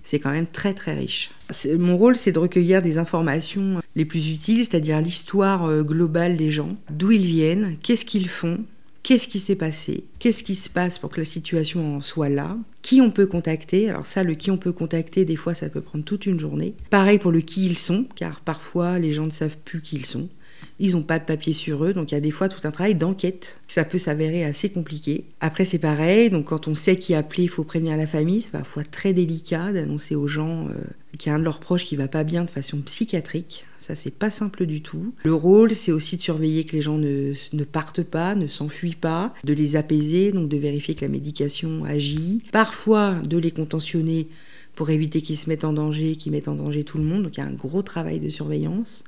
c'est 0.04 0.20
quand 0.20 0.32
même 0.32 0.48
très 0.48 0.74
très 0.74 0.94
riche. 0.94 1.32
Mon 1.78 1.98
rôle, 1.98 2.16
c'est 2.16 2.32
de 2.32 2.40
recueillir 2.40 2.82
des 2.82 2.98
informations 2.98 3.82
les 3.96 4.06
plus 4.06 4.32
utiles, 4.32 4.66
c'est-à-dire 4.66 5.02
l'histoire 5.02 5.66
euh, 5.66 5.84
globale 5.84 6.38
des 6.38 6.50
gens, 6.50 6.76
d'où 6.90 7.12
ils 7.12 7.26
viennent, 7.26 7.78
qu'est-ce 7.82 8.06
qu'ils 8.06 8.30
font, 8.30 8.60
qu'est-ce 9.04 9.28
qui 9.28 9.40
s'est 9.40 9.56
passé, 9.56 10.04
qu'est-ce 10.20 10.44
qui 10.44 10.56
se 10.56 10.70
passe 10.70 11.00
pour 11.00 11.10
que 11.10 11.22
la 11.22 11.26
situation 11.26 11.98
en 11.98 12.02
soit 12.02 12.30
là, 12.30 12.58
qui 12.82 13.02
on 13.02 13.12
peut 13.12 13.26
contacter. 13.26 13.90
Alors 13.90 14.06
ça, 14.06 14.24
le 14.24 14.36
qui 14.36 14.52
on 14.52 14.58
peut 14.58 14.72
contacter, 14.72 15.26
des 15.26 15.36
fois, 15.36 15.56
ça 15.56 15.70
peut 15.70 15.82
prendre 15.82 16.04
toute 16.04 16.26
une 16.26 16.40
journée. 16.40 16.74
Pareil 16.90 17.20
pour 17.20 17.32
le 17.32 17.42
qui 17.42 17.66
ils 17.66 17.78
sont, 17.78 18.06
car 18.16 18.42
parfois 18.42 19.00
les 19.00 19.14
gens 19.14 19.26
ne 19.26 19.32
savent 19.32 19.58
plus 19.58 19.82
qui 19.82 19.98
ils 19.98 20.06
sont. 20.06 20.30
Ils 20.80 20.94
n'ont 20.94 21.04
pas 21.04 21.20
de 21.20 21.26
papier 21.26 21.54
sur 21.54 21.86
eux, 21.86 21.94
donc 21.94 22.12
il 22.12 22.16
y 22.16 22.18
a 22.18 22.22
des 22.22 22.32
fois 22.32 22.50
tout 22.50 22.66
un 22.68 22.72
travail 22.72 22.96
d'enquête. 22.96 23.60
Ça 23.68 23.84
peut 23.84 23.98
s'avérer 23.98 24.44
assez 24.44 24.70
compliqué. 24.70 25.26
Après, 25.40 25.66
c'est 25.66 25.80
pareil, 25.80 26.30
donc 26.30 26.46
quand 26.46 26.68
on 26.68 26.76
sait 26.76 26.98
qui 26.98 27.14
appeler, 27.14 27.44
il 27.44 27.50
faut 27.50 27.64
prévenir 27.64 27.96
la 27.98 28.08
famille. 28.08 28.42
C'est 28.42 28.52
parfois 28.52 28.84
très 28.84 29.14
délicat 29.14 29.72
d'annoncer 29.72 30.16
aux 30.16 30.28
gens 30.28 30.68
euh, 30.70 30.74
qu'il 31.18 31.30
y 31.30 31.34
a 31.34 31.36
un 31.36 31.40
de 31.40 31.44
leurs 31.44 31.60
proches 31.60 31.86
qui 31.86 31.96
va 31.96 32.08
pas 32.08 32.24
bien 32.24 32.44
de 32.44 32.50
façon 32.50 32.80
psychiatrique. 32.82 33.66
Ça, 33.78 33.96
c'est 33.96 34.14
pas 34.14 34.30
simple 34.30 34.66
du 34.66 34.82
tout. 34.82 35.14
Le 35.24 35.34
rôle, 35.34 35.72
c'est 35.72 35.92
aussi 35.92 36.18
de 36.18 36.22
surveiller 36.22 36.66
que 36.66 36.76
les 36.76 36.82
gens 36.82 36.98
ne, 36.98 37.34
ne 37.54 37.64
partent 37.64 38.04
pas, 38.04 38.36
ne 38.36 38.48
s'enfuient 38.48 38.96
pas, 38.96 39.34
de 39.44 39.54
les 39.54 39.76
apaiser, 39.76 40.32
donc 40.32 40.50
de 40.50 40.58
vérifier 40.58 40.96
que 40.96 41.06
la 41.06 41.12
médication 41.12 41.84
agit. 41.84 42.44
Parfois, 42.52 43.16
de 43.24 43.38
les 43.38 43.52
contentionner 43.52 44.28
pour 44.76 44.90
éviter 44.90 45.22
qu'ils 45.22 45.38
se 45.38 45.50
mettent 45.50 45.66
en 45.66 45.74
danger, 45.74 46.16
qu'ils 46.16 46.32
mettent 46.32 46.48
en 46.48 46.56
danger 46.56 46.84
tout 46.84 46.98
le 46.98 47.04
monde. 47.04 47.24
Donc 47.24 47.38
il 47.38 47.40
y 47.40 47.44
a 47.44 47.48
un 47.48 47.54
gros 47.54 47.82
travail 47.82 48.20
de 48.20 48.30
surveillance. 48.30 49.04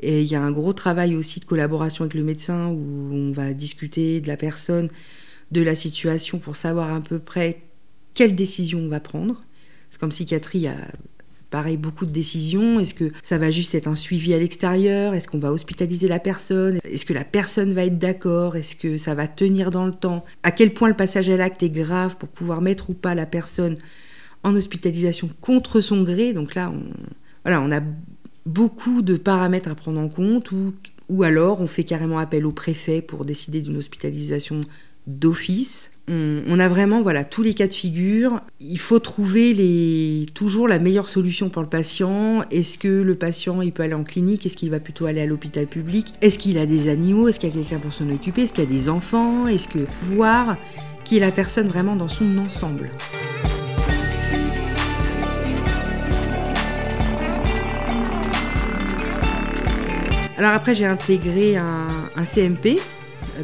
Et 0.00 0.22
il 0.22 0.30
y 0.30 0.34
a 0.34 0.42
un 0.42 0.50
gros 0.50 0.72
travail 0.72 1.16
aussi 1.16 1.40
de 1.40 1.44
collaboration 1.44 2.04
avec 2.04 2.14
le 2.14 2.22
médecin 2.22 2.68
où 2.68 3.10
on 3.12 3.32
va 3.32 3.52
discuter 3.52 4.20
de 4.20 4.28
la 4.28 4.36
personne, 4.36 4.88
de 5.50 5.62
la 5.62 5.74
situation 5.74 6.38
pour 6.38 6.56
savoir 6.56 6.92
à 6.92 7.00
peu 7.00 7.18
près 7.18 7.62
quelle 8.14 8.34
décision 8.34 8.80
on 8.80 8.88
va 8.88 9.00
prendre. 9.00 9.44
C'est 9.90 10.00
comme 10.00 10.10
psychiatrie, 10.10 10.58
il 10.58 10.62
y 10.62 10.68
a 10.68 10.76
pareil 11.50 11.76
beaucoup 11.76 12.04
de 12.04 12.10
décisions. 12.10 12.80
Est-ce 12.80 12.92
que 12.92 13.12
ça 13.22 13.38
va 13.38 13.50
juste 13.50 13.74
être 13.74 13.86
un 13.86 13.94
suivi 13.94 14.34
à 14.34 14.38
l'extérieur? 14.38 15.14
Est-ce 15.14 15.28
qu'on 15.28 15.38
va 15.38 15.52
hospitaliser 15.52 16.08
la 16.08 16.18
personne? 16.18 16.78
Est-ce 16.84 17.06
que 17.06 17.14
la 17.14 17.24
personne 17.24 17.72
va 17.72 17.84
être 17.84 17.98
d'accord? 17.98 18.56
Est-ce 18.56 18.76
que 18.76 18.98
ça 18.98 19.14
va 19.14 19.26
tenir 19.26 19.70
dans 19.70 19.86
le 19.86 19.94
temps? 19.94 20.24
À 20.42 20.50
quel 20.50 20.74
point 20.74 20.88
le 20.88 20.96
passage 20.96 21.30
à 21.30 21.36
l'acte 21.36 21.62
est 21.62 21.70
grave 21.70 22.16
pour 22.16 22.28
pouvoir 22.28 22.60
mettre 22.60 22.90
ou 22.90 22.94
pas 22.94 23.14
la 23.14 23.26
personne 23.26 23.76
en 24.42 24.54
hospitalisation 24.54 25.30
contre 25.40 25.80
son 25.80 26.02
gré? 26.02 26.32
Donc 26.32 26.54
là, 26.54 26.72
voilà, 27.44 27.62
on 27.62 27.70
a 27.70 27.80
beaucoup 28.46 29.02
de 29.02 29.16
paramètres 29.16 29.68
à 29.68 29.74
prendre 29.74 30.00
en 30.00 30.08
compte 30.08 30.52
ou, 30.52 30.72
ou 31.08 31.24
alors 31.24 31.60
on 31.60 31.66
fait 31.66 31.84
carrément 31.84 32.18
appel 32.18 32.46
au 32.46 32.52
préfet 32.52 33.02
pour 33.02 33.24
décider 33.24 33.60
d'une 33.60 33.76
hospitalisation 33.76 34.60
d'office. 35.06 35.90
On, 36.08 36.60
a 36.60 36.68
vraiment 36.68 37.02
voilà 37.02 37.24
tous 37.24 37.42
les 37.42 37.52
cas 37.52 37.66
de 37.66 37.74
figure. 37.74 38.40
Il 38.60 38.78
faut 38.78 39.00
trouver 39.00 39.52
les, 39.52 40.26
toujours 40.34 40.68
la 40.68 40.78
meilleure 40.78 41.08
solution 41.08 41.48
pour 41.48 41.62
le 41.62 41.68
patient. 41.68 42.44
Est-ce 42.52 42.78
que 42.78 42.86
le 42.86 43.16
patient 43.16 43.60
il 43.60 43.72
peut 43.72 43.82
aller 43.82 43.94
en 43.94 44.04
clinique? 44.04 44.46
Est-ce 44.46 44.56
qu'il 44.56 44.70
va 44.70 44.78
plutôt 44.78 45.06
aller 45.06 45.20
à 45.20 45.26
l'hôpital 45.26 45.66
public? 45.66 46.14
Est-ce 46.20 46.38
qu'il 46.38 46.58
a 46.58 46.66
des 46.66 46.88
animaux? 46.88 47.26
Est-ce 47.26 47.40
qu'il 47.40 47.48
y 47.48 47.52
a 47.52 47.54
quelqu'un 47.56 47.80
pour 47.80 47.92
s'en 47.92 48.08
occuper? 48.08 48.42
Est-ce 48.42 48.52
qu'il 48.52 48.62
y 48.62 48.66
a 48.68 48.70
des 48.70 48.88
enfants? 48.88 49.48
Est-ce 49.48 49.66
que 49.66 49.80
voir 50.02 50.56
qui 51.04 51.16
est 51.16 51.20
la 51.20 51.32
personne 51.32 51.66
vraiment 51.66 51.96
dans 51.96 52.08
son 52.08 52.38
ensemble? 52.38 52.90
Alors 60.36 60.52
après 60.52 60.74
j'ai 60.74 60.86
intégré 60.86 61.56
un 61.56 62.24
CMP 62.24 62.78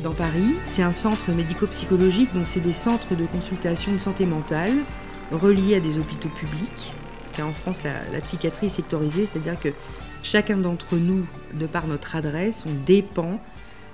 dans 0.01 0.13
Paris. 0.13 0.55
C'est 0.69 0.83
un 0.83 0.93
centre 0.93 1.31
médico-psychologique, 1.31 2.33
donc 2.33 2.47
c'est 2.47 2.61
des 2.61 2.73
centres 2.73 3.15
de 3.15 3.27
consultation 3.27 3.93
de 3.93 3.99
santé 3.99 4.27
mentale 4.27 4.73
reliés 5.31 5.77
à 5.77 5.81
des 5.81 5.99
hôpitaux 5.99 6.29
publics. 6.29 6.93
Car 7.33 7.49
en 7.49 7.53
France, 7.53 7.79
la, 7.83 8.21
psychiatrie 8.21 8.67
est 8.67 8.71
sectorisée, 8.71 9.27
c'est-à-dire 9.27 9.59
que 9.59 9.71
chacun 10.23 10.59
d'entre 10.59 10.97
nous, 10.97 11.25
de 11.55 11.67
par 11.67 11.87
notre 11.87 12.17
adresse, 12.17 12.65
on 12.67 12.75
dépend 12.85 13.41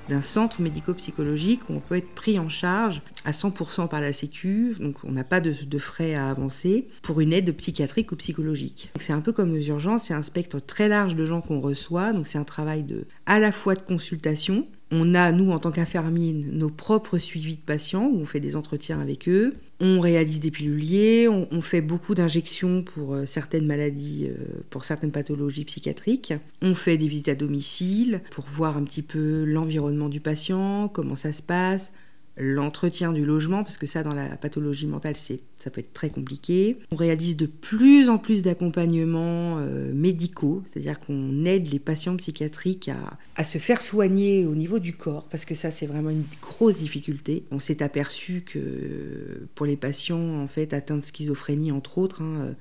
d'un 0.08 0.20
centre 0.20 0.60
médico-psychologique 0.60 1.60
où 1.68 1.74
on 1.74 1.80
peut 1.80 1.96
être 1.96 2.14
pris 2.14 2.38
en 2.38 2.48
charge 2.48 3.02
à 3.24 3.32
100% 3.32 3.88
par 3.88 4.00
la 4.00 4.12
Sécu, 4.12 4.74
donc 4.80 4.96
on 5.04 5.12
n'a 5.12 5.24
pas 5.24 5.40
de, 5.40 5.52
frais 5.78 6.14
à 6.14 6.30
avancer, 6.30 6.88
pour 7.02 7.20
une 7.20 7.32
aide 7.32 7.54
psychiatrique 7.56 8.12
ou 8.12 8.16
psychologique. 8.16 8.90
C'est 9.00 9.12
un 9.12 9.20
peu 9.20 9.32
comme 9.32 9.52
aux 9.52 9.58
urgences, 9.58 10.04
c'est 10.04 10.14
un 10.14 10.22
spectre 10.22 10.60
très 10.60 10.88
large 10.88 11.14
de 11.14 11.24
gens 11.24 11.40
qu'on 11.40 11.60
reçoit, 11.60 12.12
donc 12.12 12.26
c'est 12.26 12.38
un 12.38 12.44
travail 12.44 12.82
de, 12.82 13.06
à 13.26 13.38
la 13.38 13.52
fois 13.52 13.74
de 13.74 13.82
consultation, 13.82 14.66
on 14.90 15.14
a, 15.14 15.32
nous, 15.32 15.50
en 15.50 15.58
tant 15.58 15.70
qu'infirmiers, 15.70 16.32
nos 16.32 16.70
propres 16.70 17.18
suivis 17.18 17.56
de 17.56 17.62
patients, 17.62 18.06
où 18.06 18.20
on 18.20 18.26
fait 18.26 18.40
des 18.40 18.56
entretiens 18.56 19.00
avec 19.00 19.28
eux. 19.28 19.52
On 19.80 20.00
réalise 20.00 20.40
des 20.40 20.50
piluliers, 20.50 21.28
on, 21.28 21.60
fait 21.60 21.80
beaucoup 21.80 22.14
d'injections 22.14 22.82
pour 22.82 23.14
euh, 23.14 23.26
certaines 23.26 23.66
maladies, 23.66 24.26
euh, 24.28 24.62
pour 24.70 24.84
certaines 24.84 25.12
pathologies 25.12 25.64
psychiatriques. 25.64 26.34
On 26.62 26.74
fait 26.74 26.96
des 26.96 27.06
visites 27.06 27.28
à 27.28 27.34
domicile 27.34 28.22
pour 28.30 28.46
voir 28.52 28.76
un 28.76 28.82
petit 28.82 29.02
peu 29.02 29.44
l'environnement 29.44 30.08
du 30.08 30.20
patient, 30.20 30.88
comment 30.88 31.14
ça 31.14 31.32
se 31.32 31.42
passe, 31.42 31.92
l'entretien 32.38 33.12
du 33.12 33.24
logement, 33.24 33.62
parce 33.62 33.76
que 33.76 33.86
ça, 33.86 34.02
dans 34.02 34.14
la 34.14 34.36
pathologie 34.36 34.86
mentale, 34.86 35.16
ça 35.16 35.70
peut 35.70 35.80
être 35.80 35.92
très 35.92 36.10
compliqué. 36.10 36.78
On 36.90 36.96
réalise 36.96 37.36
de 37.36 37.46
plus 37.46 38.08
en 38.08 38.18
plus 38.18 38.42
d'accompagnements 38.42 39.58
euh, 39.58 39.92
médicaux, 39.92 40.62
c'est-à-dire 40.70 41.00
qu'on 41.00 41.44
aide 41.44 41.70
les 41.72 41.78
patients 41.78 42.16
psychiatriques 42.16 42.88
à, 42.88 43.18
à, 43.36 43.44
se 43.44 43.58
faire 43.58 43.82
soigner 43.82 44.46
au 44.46 44.54
niveau 44.54 44.78
du 44.78 44.94
corps, 44.94 45.24
parce 45.28 45.44
que 45.44 45.54
ça, 45.54 45.70
c'est 45.70 45.86
vraiment 45.86 46.10
une 46.10 46.24
grosse 46.40 46.78
difficulté. 46.78 47.44
On 47.50 47.58
s'est 47.58 47.82
aperçu 47.82 48.42
que 48.42 49.48
pour 49.54 49.66
les 49.66 49.76
patients, 49.76 50.40
en 50.40 50.48
fait, 50.48 50.72
atteints 50.72 50.98
de 50.98 51.04
schizophrénie, 51.04 51.72
entre 51.72 51.98
autres, 51.98 52.22
hein, 52.22 52.36
euh, 52.40 52.52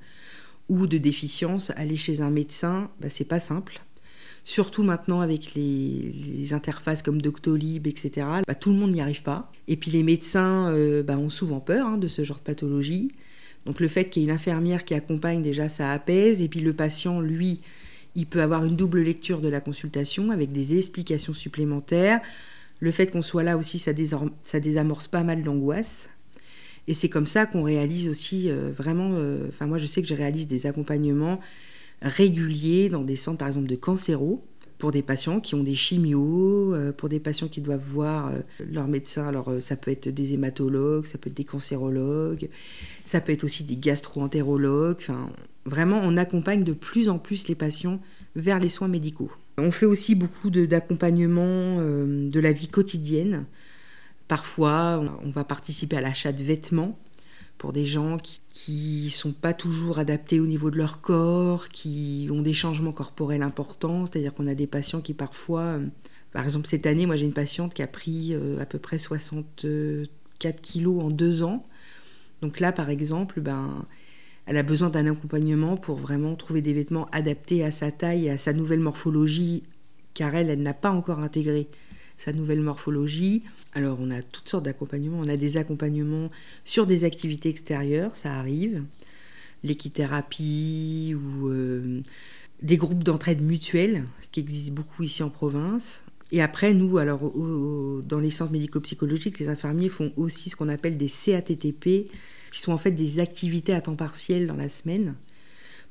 ou 0.68 0.86
de 0.86 0.98
déficience, 0.98 1.70
aller 1.76 1.96
chez 1.96 2.20
un 2.20 2.30
médecin, 2.30 2.90
bah, 3.00 3.08
c'est 3.08 3.24
pas 3.24 3.40
simple 3.40 3.80
surtout 4.48 4.82
maintenant 4.82 5.20
avec 5.20 5.54
les, 5.54 6.54
interfaces 6.54 7.02
comme 7.02 7.20
Doctolib, 7.20 7.86
etc. 7.86 8.26
Bah, 8.46 8.54
tout 8.54 8.72
le 8.72 8.78
monde 8.78 8.92
n'y 8.92 9.02
arrive 9.02 9.22
pas. 9.22 9.52
Et 9.68 9.76
puis 9.76 9.90
les 9.90 10.02
médecins 10.02 10.70
euh, 10.70 11.02
bah, 11.02 11.18
ont 11.18 11.28
souvent 11.28 11.60
peur 11.60 11.86
hein, 11.86 11.98
de 11.98 12.08
ce 12.08 12.24
genre 12.24 12.38
de 12.38 12.44
pathologie. 12.44 13.12
Donc 13.66 13.78
le 13.78 13.88
fait 13.88 14.08
qu'il 14.08 14.22
y 14.22 14.24
ait 14.24 14.28
une 14.28 14.34
infirmière 14.34 14.86
qui 14.86 14.94
accompagne 14.94 15.42
déjà, 15.42 15.68
ça 15.68 15.92
apaise. 15.92 16.40
Et 16.40 16.48
puis 16.48 16.60
le 16.60 16.72
patient, 16.72 17.20
lui, 17.20 17.60
il 18.14 18.24
peut 18.24 18.40
avoir 18.40 18.64
une 18.64 18.74
double 18.74 19.02
lecture 19.02 19.42
de 19.42 19.48
la 19.48 19.60
consultation 19.60 20.30
avec 20.30 20.50
des 20.50 20.78
explications 20.78 21.34
supplémentaires. 21.34 22.22
Le 22.80 22.90
fait 22.90 23.08
qu'on 23.08 23.20
soit 23.20 23.42
là 23.42 23.58
aussi, 23.58 23.78
ça, 23.78 23.92
désamorce 23.92 25.08
pas 25.08 25.24
mal 25.24 25.42
d'angoisse. 25.42 26.08
Et 26.86 26.94
c'est 26.94 27.10
comme 27.10 27.26
ça 27.26 27.44
qu'on 27.44 27.64
réalise 27.64 28.08
aussi 28.08 28.50
euh, 28.50 28.72
vraiment. 28.74 29.10
Euh, 29.12 29.48
enfin, 29.48 29.66
moi, 29.66 29.76
je 29.76 29.84
sais 29.84 30.00
que 30.00 30.08
je 30.08 30.14
réalise 30.14 30.46
des 30.46 30.64
accompagnements 30.64 31.38
réguliers 32.02 32.88
dans 32.88 33.02
des 33.02 33.16
centres, 33.16 33.38
par 33.38 33.48
exemple, 33.48 33.66
de 33.66 33.76
cancéro, 33.76 34.44
pour 34.78 34.92
des 34.92 35.02
patients 35.02 35.40
qui 35.40 35.54
ont 35.54 35.62
des 35.62 35.74
chimios, 35.74 36.72
euh, 36.72 36.92
pour 36.92 37.08
des 37.08 37.18
patients 37.18 37.48
qui 37.48 37.60
doivent 37.60 37.84
voir 37.84 38.28
euh, 38.28 38.40
leur 38.70 38.86
médecin. 38.86 39.26
Alors, 39.26 39.50
euh, 39.50 39.60
ça 39.60 39.76
peut 39.76 39.90
être 39.90 40.08
des 40.08 40.34
hématologues, 40.34 41.06
ça 41.06 41.18
peut 41.18 41.30
être 41.30 41.36
des 41.36 41.44
cancérologues, 41.44 42.48
ça 43.04 43.20
peut 43.20 43.32
être 43.32 43.44
aussi 43.44 43.64
des 43.64 43.76
gastro-entérologues. 43.76 44.98
Enfin, 45.00 45.30
vraiment, 45.66 46.00
on 46.02 46.16
accompagne 46.16 46.62
de 46.62 46.72
plus 46.72 47.08
en 47.08 47.18
plus 47.18 47.48
les 47.48 47.56
patients 47.56 48.00
vers 48.36 48.60
les 48.60 48.68
soins 48.68 48.88
médicaux. 48.88 49.32
On 49.58 49.72
fait 49.72 49.86
aussi 49.86 50.14
beaucoup 50.14 50.50
d'accompagnement 50.50 51.78
de, 51.78 52.40
la 52.40 52.52
vie 52.52 52.68
quotidienne. 52.68 53.44
Parfois, 54.28 55.04
on 55.24 55.30
va 55.30 55.42
participer 55.42 55.96
à 55.96 56.00
l'achat 56.00 56.30
de 56.30 56.44
vêtements 56.44 56.96
pour 57.58 57.72
des 57.72 57.86
gens 57.86 58.18
qui 58.48 59.02
ne 59.06 59.10
sont 59.10 59.32
pas 59.32 59.52
toujours 59.52 59.98
adaptés 59.98 60.38
au 60.38 60.46
niveau 60.46 60.70
de 60.70 60.76
leur 60.76 61.00
corps, 61.00 61.68
qui 61.68 62.28
ont 62.30 62.40
des 62.40 62.54
changements 62.54 62.92
corporels 62.92 63.42
importants, 63.42 64.06
c'est-à-dire 64.06 64.32
qu'on 64.32 64.46
a 64.46 64.54
des 64.54 64.68
patients 64.68 65.00
qui 65.00 65.12
parfois, 65.12 65.62
euh, 65.62 65.86
par 66.32 66.44
exemple 66.44 66.68
cette 66.68 66.86
année, 66.86 67.04
moi 67.04 67.16
j'ai 67.16 67.26
une 67.26 67.32
patiente 67.32 67.74
qui 67.74 67.82
a 67.82 67.88
pris 67.88 68.32
euh, 68.32 68.60
à 68.60 68.66
peu 68.66 68.78
près 68.78 68.98
64 68.98 70.60
kilos 70.62 71.02
en 71.02 71.10
deux 71.10 71.42
ans. 71.42 71.66
Donc 72.42 72.60
là, 72.60 72.70
par 72.70 72.90
exemple, 72.90 73.40
ben, 73.40 73.84
elle 74.46 74.56
a 74.56 74.62
besoin 74.62 74.88
d'un 74.88 75.10
accompagnement 75.10 75.76
pour 75.76 75.96
vraiment 75.96 76.36
trouver 76.36 76.62
des 76.62 76.72
vêtements 76.72 77.08
adaptés 77.10 77.64
à 77.64 77.72
sa 77.72 77.90
taille 77.90 78.26
et 78.26 78.30
à 78.30 78.38
sa 78.38 78.52
nouvelle 78.52 78.80
morphologie, 78.80 79.64
car 80.14 80.34
elle, 80.36 80.48
elle 80.48 80.62
n'a 80.62 80.74
pas 80.74 80.92
encore 80.92 81.18
intégré 81.18 81.68
sa 82.18 82.32
nouvelle 82.32 82.60
morphologie. 82.60 83.42
Alors 83.72 83.98
on 84.00 84.10
a 84.10 84.22
toutes 84.22 84.48
sortes 84.48 84.64
d'accompagnements. 84.64 85.20
On 85.20 85.28
a 85.28 85.36
des 85.36 85.56
accompagnements 85.56 86.30
sur 86.64 86.86
des 86.86 87.04
activités 87.04 87.48
extérieures, 87.48 88.14
ça 88.16 88.34
arrive. 88.34 88.82
L'équithérapie 89.64 91.16
ou 91.16 91.48
euh, 91.48 92.00
des 92.62 92.76
groupes 92.76 93.04
d'entraide 93.04 93.42
mutuelle, 93.42 94.04
ce 94.20 94.28
qui 94.28 94.40
existe 94.40 94.70
beaucoup 94.70 95.02
ici 95.02 95.22
en 95.22 95.30
province. 95.30 96.02
Et 96.30 96.42
après, 96.42 96.74
nous, 96.74 96.98
alors, 96.98 97.32
dans 98.02 98.18
les 98.18 98.30
centres 98.30 98.52
médico-psychologiques, 98.52 99.38
les 99.38 99.48
infirmiers 99.48 99.88
font 99.88 100.12
aussi 100.16 100.50
ce 100.50 100.56
qu'on 100.56 100.68
appelle 100.68 100.98
des 100.98 101.08
CATTP, 101.08 102.10
qui 102.52 102.60
sont 102.60 102.72
en 102.72 102.78
fait 102.78 102.90
des 102.90 103.18
activités 103.18 103.72
à 103.72 103.80
temps 103.80 103.96
partiel 103.96 104.46
dans 104.46 104.56
la 104.56 104.68
semaine. 104.68 105.14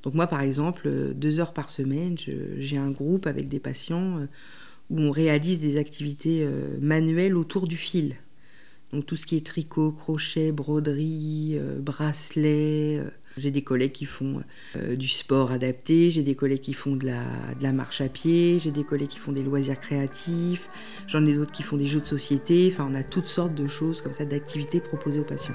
Donc 0.03 0.13
moi, 0.13 0.27
par 0.27 0.41
exemple, 0.41 0.89
deux 1.15 1.39
heures 1.39 1.53
par 1.53 1.69
semaine, 1.69 2.15
j'ai 2.59 2.77
un 2.77 2.91
groupe 2.91 3.25
avec 3.25 3.49
des 3.49 3.59
patients 3.59 4.19
euh, 4.19 4.27
où 4.89 4.99
on 4.99 5.11
réalise 5.11 5.59
des 5.59 5.77
activités 5.77 6.43
euh, 6.43 6.77
manuelles 6.79 7.35
autour 7.35 7.67
du 7.67 7.77
fil. 7.77 8.15
Donc 8.93 9.05
tout 9.05 9.17
ce 9.17 9.25
qui 9.25 9.35
est 9.35 9.45
tricot, 9.45 9.91
crochet, 9.91 10.51
broderie, 10.51 11.57
euh, 11.57 11.79
bracelet. 11.79 12.99
Euh. 12.99 13.09
J'ai 13.37 13.51
des 13.51 13.61
collègues 13.61 13.91
qui 13.91 14.05
font 14.05 14.41
du 14.95 15.07
sport 15.07 15.51
adapté, 15.51 16.09
j'ai 16.09 16.23
des 16.23 16.33
collègues 16.33 16.61
qui 16.61 16.73
font 16.73 16.95
de 16.95 17.05
la, 17.05 17.21
de 17.59 17.61
la 17.61 17.71
marche 17.71 18.01
à 18.01 18.09
pied, 18.09 18.57
j'ai 18.57 18.71
des 18.71 18.83
collègues 18.83 19.09
qui 19.09 19.19
font 19.19 19.31
des 19.31 19.43
loisirs 19.43 19.79
créatifs, 19.79 20.69
j'en 21.05 21.23
ai 21.27 21.35
d'autres 21.35 21.51
qui 21.51 21.61
font 21.61 21.77
des 21.77 21.85
jeux 21.85 22.01
de 22.01 22.07
société. 22.07 22.71
Enfin, 22.73 22.89
on 22.91 22.95
a 22.95 23.03
toutes 23.03 23.27
sortes 23.27 23.53
de 23.53 23.67
choses 23.67 24.01
comme 24.01 24.15
ça, 24.15 24.25
d'activités 24.25 24.79
proposées 24.79 25.19
aux 25.19 25.23
patients. 25.23 25.53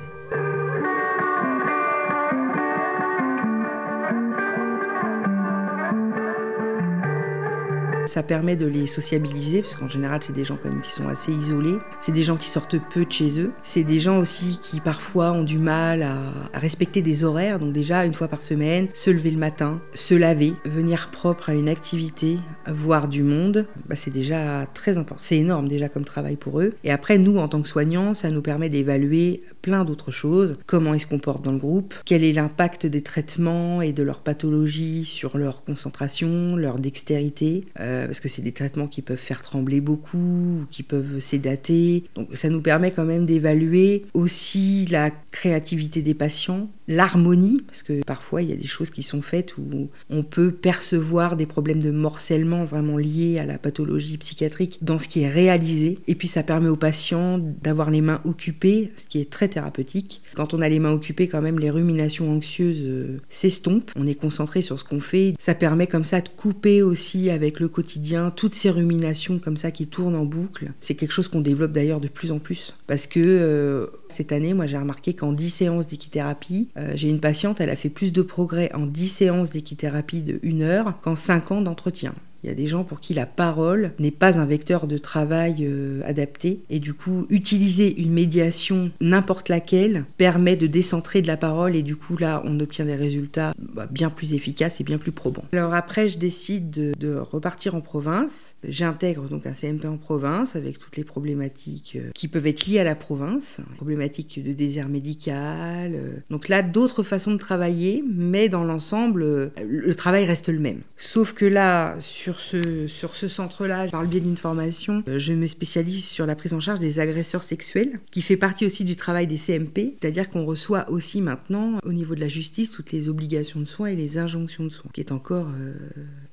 Ça 8.12 8.22
permet 8.22 8.56
de 8.56 8.66
les 8.66 8.86
sociabiliser, 8.86 9.62
parce 9.62 9.74
qu'en 9.74 9.88
général, 9.88 10.20
c'est 10.22 10.34
des 10.34 10.44
gens 10.44 10.58
quand 10.62 10.68
même 10.68 10.82
qui 10.82 10.92
sont 10.92 11.08
assez 11.08 11.32
isolés. 11.32 11.78
C'est 12.02 12.12
des 12.12 12.22
gens 12.22 12.36
qui 12.36 12.50
sortent 12.50 12.76
peu 12.92 13.06
de 13.06 13.10
chez 13.10 13.40
eux. 13.40 13.52
C'est 13.62 13.84
des 13.84 14.00
gens 14.00 14.18
aussi 14.18 14.58
qui 14.60 14.80
parfois 14.80 15.32
ont 15.32 15.44
du 15.44 15.56
mal 15.56 16.02
à, 16.02 16.18
respecter 16.52 17.00
des 17.00 17.24
horaires. 17.24 17.58
Donc 17.58 17.72
déjà, 17.72 18.04
une 18.04 18.12
fois 18.12 18.28
par 18.28 18.42
semaine, 18.42 18.88
se 18.92 19.08
lever 19.08 19.30
le 19.30 19.38
matin, 19.38 19.80
se 19.94 20.14
laver, 20.14 20.52
venir 20.66 21.08
propre 21.10 21.48
à 21.48 21.54
une 21.54 21.70
activité, 21.70 22.36
voir 22.68 23.08
du 23.08 23.22
monde, 23.22 23.66
bah, 23.88 23.96
c'est 23.96 24.10
déjà 24.10 24.66
très 24.74 24.98
important. 24.98 25.22
C'est 25.24 25.38
énorme 25.38 25.66
déjà 25.66 25.88
comme 25.88 26.04
travail 26.04 26.36
pour 26.36 26.60
eux. 26.60 26.74
Et 26.84 26.92
après, 26.92 27.16
nous, 27.16 27.38
en 27.38 27.48
tant 27.48 27.62
que 27.62 27.68
soignants, 27.68 28.12
ça 28.12 28.28
nous 28.28 28.42
permet 28.42 28.68
d'évaluer 28.68 29.42
plein 29.62 29.86
d'autres 29.86 30.10
choses. 30.10 30.58
Comment 30.66 30.92
ils 30.92 31.00
se 31.00 31.06
comportent 31.06 31.42
dans 31.42 31.52
le 31.52 31.56
groupe, 31.56 31.94
quel 32.04 32.24
est 32.24 32.34
l'impact 32.34 32.84
des 32.84 33.00
traitements 33.00 33.80
et 33.80 33.94
de 33.94 34.02
leur 34.02 34.20
pathologie 34.20 35.06
sur 35.06 35.38
leur 35.38 35.64
concentration, 35.64 36.56
leur 36.56 36.78
dextérité? 36.78 37.64
Euh, 37.80 38.01
euh, 38.02 38.06
parce 38.06 38.20
que 38.20 38.28
c'est 38.28 38.42
des 38.42 38.52
traitements 38.52 38.86
qui 38.86 39.02
peuvent 39.02 39.16
faire 39.16 39.42
trembler 39.42 39.80
beaucoup, 39.80 40.64
qui 40.70 40.82
peuvent 40.82 41.20
sédater. 41.20 42.04
Donc 42.14 42.28
ça 42.34 42.48
nous 42.48 42.60
permet 42.60 42.90
quand 42.90 43.04
même 43.04 43.26
d'évaluer 43.26 44.04
aussi 44.14 44.86
la 44.90 45.10
créativité 45.30 46.02
des 46.02 46.14
patients, 46.14 46.70
l'harmonie, 46.88 47.62
parce 47.66 47.82
que 47.82 48.02
parfois 48.04 48.42
il 48.42 48.50
y 48.50 48.52
a 48.52 48.56
des 48.56 48.66
choses 48.66 48.90
qui 48.90 49.02
sont 49.02 49.22
faites 49.22 49.56
où 49.56 49.88
on 50.10 50.22
peut 50.22 50.50
percevoir 50.50 51.36
des 51.36 51.46
problèmes 51.46 51.80
de 51.80 51.90
morcellement 51.90 52.64
vraiment 52.64 52.98
liés 52.98 53.38
à 53.38 53.46
la 53.46 53.58
pathologie 53.58 54.18
psychiatrique 54.18 54.78
dans 54.82 54.98
ce 54.98 55.08
qui 55.08 55.22
est 55.22 55.28
réalisé. 55.28 55.98
Et 56.06 56.14
puis 56.14 56.28
ça 56.28 56.42
permet 56.42 56.68
aux 56.68 56.76
patients 56.76 57.38
d'avoir 57.62 57.90
les 57.90 58.00
mains 58.00 58.20
occupées, 58.24 58.90
ce 58.96 59.04
qui 59.04 59.20
est 59.20 59.30
très 59.30 59.48
thérapeutique. 59.48 60.22
Quand 60.34 60.54
on 60.54 60.60
a 60.60 60.68
les 60.68 60.78
mains 60.78 60.92
occupées, 60.92 61.28
quand 61.28 61.42
même, 61.42 61.58
les 61.58 61.70
ruminations 61.70 62.30
anxieuses 62.30 62.82
euh, 62.82 63.20
s'estompent. 63.30 63.90
On 63.96 64.06
est 64.06 64.14
concentré 64.14 64.62
sur 64.62 64.78
ce 64.78 64.84
qu'on 64.84 65.00
fait. 65.00 65.34
Ça 65.38 65.54
permet 65.54 65.86
comme 65.86 66.04
ça 66.04 66.20
de 66.20 66.28
couper 66.28 66.82
aussi 66.82 67.30
avec 67.30 67.60
le 67.60 67.68
quotidien 67.82 68.30
toutes 68.30 68.54
ces 68.54 68.70
ruminations 68.70 69.40
comme 69.40 69.56
ça 69.56 69.72
qui 69.72 69.88
tournent 69.88 70.14
en 70.14 70.24
boucle. 70.24 70.70
C'est 70.78 70.94
quelque 70.94 71.10
chose 71.10 71.26
qu'on 71.26 71.40
développe 71.40 71.72
d'ailleurs 71.72 71.98
de 71.98 72.06
plus 72.06 72.30
en 72.30 72.38
plus. 72.38 72.76
Parce 72.86 73.08
que 73.08 73.18
euh, 73.20 73.86
cette 74.08 74.30
année, 74.30 74.54
moi 74.54 74.66
j'ai 74.66 74.78
remarqué 74.78 75.14
qu'en 75.14 75.32
10 75.32 75.50
séances 75.50 75.88
d'équithérapie, 75.88 76.68
euh, 76.76 76.92
j'ai 76.94 77.08
une 77.08 77.18
patiente, 77.18 77.60
elle 77.60 77.70
a 77.70 77.76
fait 77.76 77.88
plus 77.88 78.12
de 78.12 78.22
progrès 78.22 78.70
en 78.72 78.86
10 78.86 79.08
séances 79.08 79.50
d'équithérapie 79.50 80.22
de 80.22 80.38
1 80.44 80.60
heure 80.60 81.00
qu'en 81.00 81.16
5 81.16 81.50
ans 81.50 81.60
d'entretien. 81.60 82.14
Il 82.42 82.48
y 82.48 82.50
a 82.50 82.54
des 82.54 82.66
gens 82.66 82.82
pour 82.82 83.00
qui 83.00 83.14
la 83.14 83.26
parole 83.26 83.92
n'est 83.98 84.10
pas 84.10 84.40
un 84.40 84.46
vecteur 84.46 84.86
de 84.86 84.98
travail 84.98 85.56
euh, 85.60 86.00
adapté. 86.04 86.60
Et 86.70 86.80
du 86.80 86.92
coup, 86.92 87.26
utiliser 87.30 88.00
une 88.00 88.12
médiation, 88.12 88.90
n'importe 89.00 89.48
laquelle, 89.48 90.04
permet 90.16 90.56
de 90.56 90.66
décentrer 90.66 91.22
de 91.22 91.28
la 91.28 91.36
parole. 91.36 91.76
Et 91.76 91.82
du 91.82 91.94
coup, 91.94 92.16
là, 92.16 92.42
on 92.44 92.58
obtient 92.58 92.84
des 92.84 92.96
résultats 92.96 93.54
bah, 93.58 93.86
bien 93.90 94.10
plus 94.10 94.34
efficaces 94.34 94.80
et 94.80 94.84
bien 94.84 94.98
plus 94.98 95.12
probants. 95.12 95.44
Alors 95.52 95.74
après, 95.74 96.08
je 96.08 96.18
décide 96.18 96.70
de, 96.70 97.12
repartir 97.12 97.74
en 97.74 97.80
province. 97.80 98.54
J'intègre 98.66 99.28
donc 99.28 99.46
un 99.46 99.52
CMP 99.52 99.84
en 99.86 99.96
province 99.96 100.56
avec 100.56 100.78
toutes 100.78 100.96
les 100.96 101.04
problématiques 101.04 101.96
euh, 101.96 102.10
qui 102.14 102.26
peuvent 102.26 102.46
être 102.46 102.66
liées 102.66 102.80
à 102.80 102.84
la 102.84 102.94
province. 102.94 103.60
Problématiques 103.76 104.42
de 104.42 104.52
désert 104.52 104.88
médical. 104.88 105.92
Euh. 105.94 106.16
Donc 106.30 106.48
là, 106.48 106.62
d'autres 106.62 107.02
façons 107.02 107.32
de 107.32 107.36
travailler, 107.36 108.02
mais 108.12 108.48
dans 108.48 108.64
l'ensemble, 108.64 109.52
le 109.62 109.94
travail 109.94 110.24
reste 110.24 110.48
le 110.48 110.58
même. 110.58 110.80
Sauf 110.96 111.32
que 111.34 111.44
là, 111.44 111.96
sur 112.00 112.31
sur 112.38 113.14
ce, 113.14 113.28
centre-là, 113.28 113.86
par 113.88 114.02
le 114.02 114.08
biais 114.08 114.20
d'une 114.20 114.36
formation, 114.36 115.02
euh, 115.08 115.18
je 115.18 115.32
me 115.32 115.46
spécialise 115.46 116.04
sur 116.04 116.26
la 116.26 116.36
prise 116.36 116.54
en 116.54 116.60
charge 116.60 116.80
des 116.80 117.00
agresseurs 117.00 117.42
sexuels, 117.42 118.00
qui 118.10 118.22
fait 118.22 118.36
partie 118.36 118.66
aussi 118.66 118.84
du 118.84 118.96
travail 118.96 119.26
des 119.26 119.36
CMP, 119.36 119.96
c'est-à-dire 120.00 120.30
qu'on 120.30 120.44
reçoit 120.44 120.90
aussi 120.90 121.20
maintenant, 121.20 121.78
au 121.84 121.92
niveau 121.92 122.14
de 122.14 122.20
la 122.20 122.28
justice, 122.28 122.70
toutes 122.70 122.92
les 122.92 123.08
obligations 123.08 123.60
de 123.60 123.64
soins 123.64 123.88
et 123.88 123.96
les 123.96 124.18
injonctions 124.18 124.64
de 124.64 124.70
soins, 124.70 124.90
qui 124.92 125.00
est 125.00 125.12
encore 125.12 125.48
euh, 125.48 125.74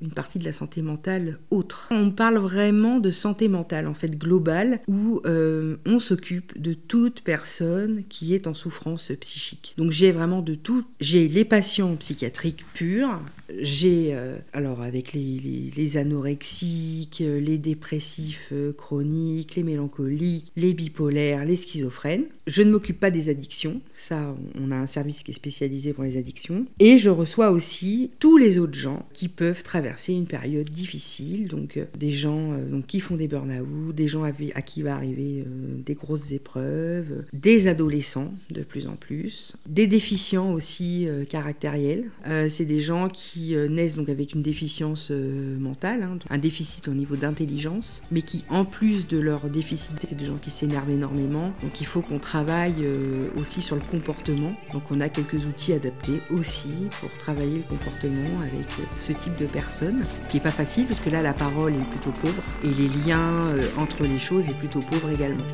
une 0.02 0.12
partie 0.12 0.40
de 0.40 0.46
la 0.46 0.54
santé 0.54 0.82
mentale 0.82 1.40
autre. 1.52 1.88
On 1.92 2.12
parle 2.12 2.38
vraiment 2.38 3.00
de 3.00 3.12
santé 3.12 3.48
mentale, 3.48 3.88
en 3.88 3.94
fait, 3.94 4.18
globale, 4.18 4.82
où 4.88 5.22
euh, 5.26 5.78
on 5.86 6.00
s'occupe 6.00 6.60
de 6.60 6.74
toute 6.74 7.22
personne 7.22 8.04
qui 8.10 8.34
est 8.34 8.48
en 8.48 8.54
souffrance 8.54 9.12
psychique. 9.20 9.74
Donc 9.78 9.92
j'ai 9.92 10.12
vraiment 10.12 10.42
de 10.42 10.56
tout. 10.56 10.84
J'ai 11.00 11.28
les 11.28 11.46
patients 11.46 11.96
psychiatriques 11.96 12.66
purs, 12.74 13.22
j'ai, 13.60 14.16
alors 14.54 14.82
avec 14.82 15.14
les, 15.14 15.98
anorexiques, 15.98 17.22
euh, 17.22 17.40
les 17.40 17.58
dépressifs 17.58 18.50
euh, 18.52 18.74
chroniques, 18.74 19.56
les 19.56 19.64
mélancoliques, 19.64 20.52
les 20.56 20.74
bipolaires, 20.74 21.46
les 21.46 21.56
schizophrènes. 21.56 22.26
Je 22.48 22.62
ne 22.62 22.72
m'occupe 22.72 23.00
pas 23.00 23.12
des 23.12 23.30
addictions, 23.30 23.82
ça 23.94 24.36
on 24.60 24.72
a 24.72 24.76
un 24.76 24.88
service 24.88 25.24
qui 25.24 25.32
est 25.32 25.36
spécialisé 25.36 25.94
pour 25.94 26.04
les 26.04 26.18
addictions. 26.18 26.66
Et 26.80 26.98
je 26.98 27.10
reçois 27.10 27.52
aussi 27.52 28.12
tous 28.20 28.38
les 28.38 28.60
autres 28.60 28.78
gens 28.78 29.06
qui 29.14 29.28
peuvent 29.28 29.64
traverser 29.64 30.14
une 30.14 30.26
période 30.28 30.70
difficile, 30.70 31.48
donc 31.48 31.78
euh, 31.78 31.86
des 31.98 32.12
gens 32.12 32.58
donc, 32.70 32.88
qui 32.88 33.00
font 33.00 33.16
des 33.16 33.28
burn-out, 33.28 33.96
des 33.96 34.08
gens 34.08 34.24
à, 34.24 34.32
qui 34.32 34.82
va 34.82 34.96
arriver 34.96 35.46
des 35.86 35.96
grosses 35.96 36.32
épreuves, 36.32 37.24
des 37.34 37.68
adolescents 37.68 38.34
de 38.50 38.64
plus 38.64 38.88
en 38.88 38.96
plus, 38.96 39.56
des 39.68 39.88
déficients 39.88 40.52
aussi 40.52 41.08
caractériels. 41.30 42.10
C'est 42.50 42.66
des 42.66 42.80
gens 42.80 43.10
qui 43.10 43.39
naissent 43.70 43.96
donc 43.96 44.10
avec 44.10 44.34
une 44.34 44.42
déficience 44.42 45.12
mentale 45.12 46.00
Hein, 46.04 46.20
un 46.30 46.38
déficit 46.38 46.88
au 46.88 46.94
niveau 46.94 47.16
d'intelligence, 47.16 48.02
mais 48.12 48.22
qui 48.22 48.44
en 48.50 48.66
plus 48.66 49.08
de 49.08 49.18
leur 49.18 49.50
déficit, 49.50 49.92
c'est 50.04 50.16
des 50.16 50.26
gens 50.26 50.38
qui 50.42 50.50
s'énervent 50.50 50.90
énormément. 50.90 51.52
Donc 51.64 51.82
il 51.82 51.86
faut 51.86 52.02
qu'on 52.02 52.20
travaille 52.20 52.76
euh, 52.82 53.30
aussi 53.38 53.62
sur 53.62 53.76
le 53.76 53.82
comportement. 53.82 54.54
Donc 54.74 54.84
on 54.92 55.02
a 55.02 55.10
quelques 55.10 55.46
outils 55.46 55.74
adaptés 55.74 56.22
aussi 56.32 56.70
pour 57.00 57.10
travailler 57.18 57.58
le 57.58 57.64
comportement 57.64 58.40
avec 58.42 58.68
euh, 58.80 58.84
ce 59.00 59.14
type 59.14 59.36
de 59.38 59.46
personnes. 59.46 60.06
Ce 60.22 60.28
qui 60.28 60.38
n'est 60.38 60.44
pas 60.44 60.52
facile 60.52 60.86
parce 60.86 61.00
que 61.00 61.10
là 61.10 61.22
la 61.22 61.34
parole 61.34 61.74
est 61.74 61.90
plutôt 61.90 62.12
pauvre 62.12 62.44
et 62.64 62.70
les 62.70 62.88
liens 63.06 63.48
euh, 63.48 63.62
entre 63.78 64.04
les 64.04 64.20
choses 64.20 64.50
est 64.50 64.58
plutôt 64.58 64.82
pauvre 64.82 65.10
également. 65.10 65.46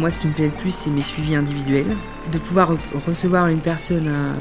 Moi, 0.00 0.10
ce 0.10 0.18
qui 0.18 0.26
me 0.26 0.32
plaît 0.32 0.46
le 0.46 0.60
plus, 0.60 0.72
c'est 0.72 0.90
mes 0.90 1.02
suivis 1.02 1.34
individuels. 1.34 1.96
De 2.32 2.38
pouvoir 2.38 2.76
recevoir 3.06 3.48
une 3.48 3.60
personne 3.60 4.08
à, 4.08 4.34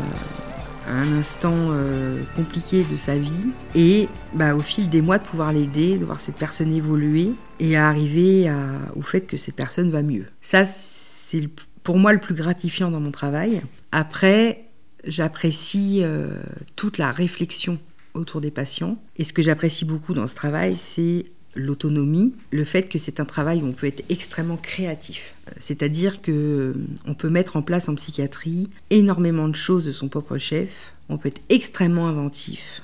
un 0.88 1.18
instant 1.18 1.54
euh, 1.72 2.22
compliqué 2.36 2.84
de 2.92 2.98
sa 2.98 3.18
vie 3.18 3.32
et 3.74 4.08
bah, 4.34 4.56
au 4.56 4.60
fil 4.60 4.88
des 4.90 5.02
mois 5.02 5.18
de 5.18 5.24
pouvoir 5.24 5.52
l'aider, 5.52 5.98
de 5.98 6.06
voir 6.06 6.20
cette 6.20 6.36
personne 6.36 6.72
évoluer 6.72 7.32
et 7.60 7.76
arriver 7.76 8.52
au 8.96 9.02
fait 9.02 9.22
que 9.22 9.38
cette 9.38 9.56
personne 9.56 9.90
va 9.90 10.04
mieux. 10.04 10.26
Ça, 10.42 10.66
c'est 10.66 11.50
pour 11.82 11.98
moi 11.98 12.14
le 12.14 12.20
plus 12.20 12.36
gratifiant 12.36 12.92
dans 12.92 13.00
mon 13.00 13.12
travail. 13.12 13.62
Après, 13.92 14.66
j'apprécie 15.06 16.02
euh, 16.04 16.42
toute 16.76 16.98
la 16.98 17.12
réflexion 17.12 17.80
autour 18.14 18.42
des 18.42 18.52
patients. 18.52 18.98
Et 19.18 19.24
ce 19.24 19.34
que 19.34 19.42
j'apprécie 19.42 19.86
beaucoup 19.86 20.14
dans 20.14 20.28
ce 20.28 20.36
travail, 20.36 20.78
c'est 20.78 21.26
l'autonomie, 21.56 22.34
le 22.52 22.66
fait 22.66 22.84
que 22.84 22.98
c'est 22.98 23.20
un 23.20 23.26
travail 23.26 23.62
où 23.62 23.68
on 23.68 23.72
peut 23.72 23.88
être 23.88 24.04
extrêmement 24.10 24.58
créatif. 24.58 25.36
C'est-à-dire 25.58 26.22
que 26.22 26.32
euh, 26.32 26.74
on 27.08 27.14
peut 27.14 27.30
mettre 27.30 27.56
en 27.56 27.62
place 27.62 27.88
en 27.88 27.96
psychiatrie 27.96 28.70
énormément 28.90 29.48
de 29.48 29.56
choses 29.56 29.86
de 29.86 29.92
son 29.92 30.10
propre 30.10 30.38
chef. 30.38 30.94
On 31.10 31.18
peut 31.18 31.30
être 31.30 31.42
extrêmement 31.50 32.08
inventif 32.08 32.82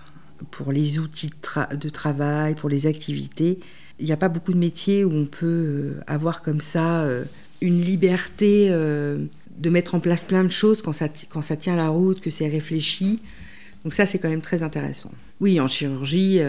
pour 0.51 0.71
les 0.71 0.99
outils 0.99 1.29
de, 1.29 1.89
travail, 1.89 2.55
pour 2.55 2.69
les 2.69 2.87
activités. 2.87 3.59
Il 3.99 4.05
n'y 4.05 4.11
a 4.11 4.17
pas 4.17 4.29
beaucoup 4.29 4.53
de 4.53 4.57
métiers 4.57 5.03
où 5.03 5.13
on 5.13 5.25
peut 5.25 5.45
euh, 5.45 5.99
avoir 6.07 6.41
comme 6.41 6.61
ça 6.61 7.01
euh, 7.01 7.25
une 7.61 7.81
liberté 7.81 8.69
de 8.71 9.69
mettre 9.69 9.93
en 9.93 9.99
place 9.99 10.23
plein 10.23 10.43
de 10.43 10.49
choses 10.49 10.81
quand 10.81 10.93
ça, 10.93 11.07
quand 11.29 11.41
ça 11.41 11.55
tient 11.55 11.75
la 11.75 11.89
route, 11.89 12.19
que 12.19 12.31
c'est 12.31 12.47
réfléchi. 12.47 13.19
Donc 13.83 13.93
ça, 13.93 14.07
c'est 14.07 14.17
quand 14.17 14.29
même 14.29 14.41
très 14.41 14.63
intéressant. 14.63 15.11
Oui, 15.41 15.59
en 15.59 15.67
chirurgie, 15.67 16.39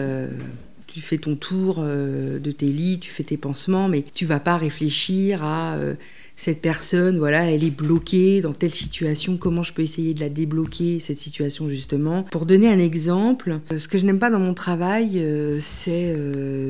tu 0.93 1.01
fais 1.01 1.17
ton 1.17 1.35
tour 1.35 1.77
euh, 1.79 2.37
de 2.37 2.51
tes 2.51 2.67
lits, 2.67 2.99
tu 2.99 3.09
fais 3.09 3.23
tes 3.23 3.35
pansements, 3.37 3.89
mais 3.89 4.05
tu 4.15 4.27
vas 4.27 4.39
pas 4.39 4.57
réfléchir 4.57 5.43
à 5.43 5.73
euh, 5.73 5.95
cette 6.35 6.61
personne, 6.61 7.17
voilà, 7.17 7.49
elle 7.49 7.63
est 7.63 7.75
bloquée 7.75 8.41
dans 8.41 8.53
telle 8.53 8.73
situation, 8.73 9.37
comment 9.37 9.63
je 9.63 9.73
peux 9.73 9.81
essayer 9.81 10.13
de 10.13 10.19
la 10.19 10.29
débloquer, 10.29 10.99
cette 10.99 11.17
situation 11.17 11.67
justement. 11.67 12.23
Pour 12.23 12.45
donner 12.45 12.69
un 12.69 12.77
exemple, 12.77 13.59
euh, 13.71 13.79
ce 13.79 13.87
que 13.87 13.97
je 13.97 14.05
n'aime 14.05 14.19
pas 14.19 14.29
dans 14.29 14.39
mon 14.39 14.53
travail, 14.53 15.25
c'est 15.59 16.15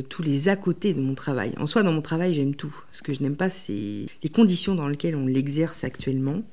tous 0.07 0.21
les 0.21 0.47
à 0.47 0.55
côté 0.55 0.93
de 0.93 1.01
mon 1.01 1.15
travail. 1.15 1.51
En 1.57 1.65
soi, 1.65 1.83
dans 1.83 1.91
mon 1.91 2.01
travail, 2.01 2.33
j'aime 2.33 2.55
tout. 2.55 2.73
Ce 2.93 3.01
que 3.01 3.13
je 3.13 3.21
n'aime 3.21 3.35
pas, 3.35 3.49
c'est 3.49 4.05
les 4.23 4.29
conditions 4.29 4.75
dans 4.75 4.87
lesquelles 4.87 5.15
on 5.15 5.25
l'exerce 5.25 5.83
actuellement. 5.83 6.43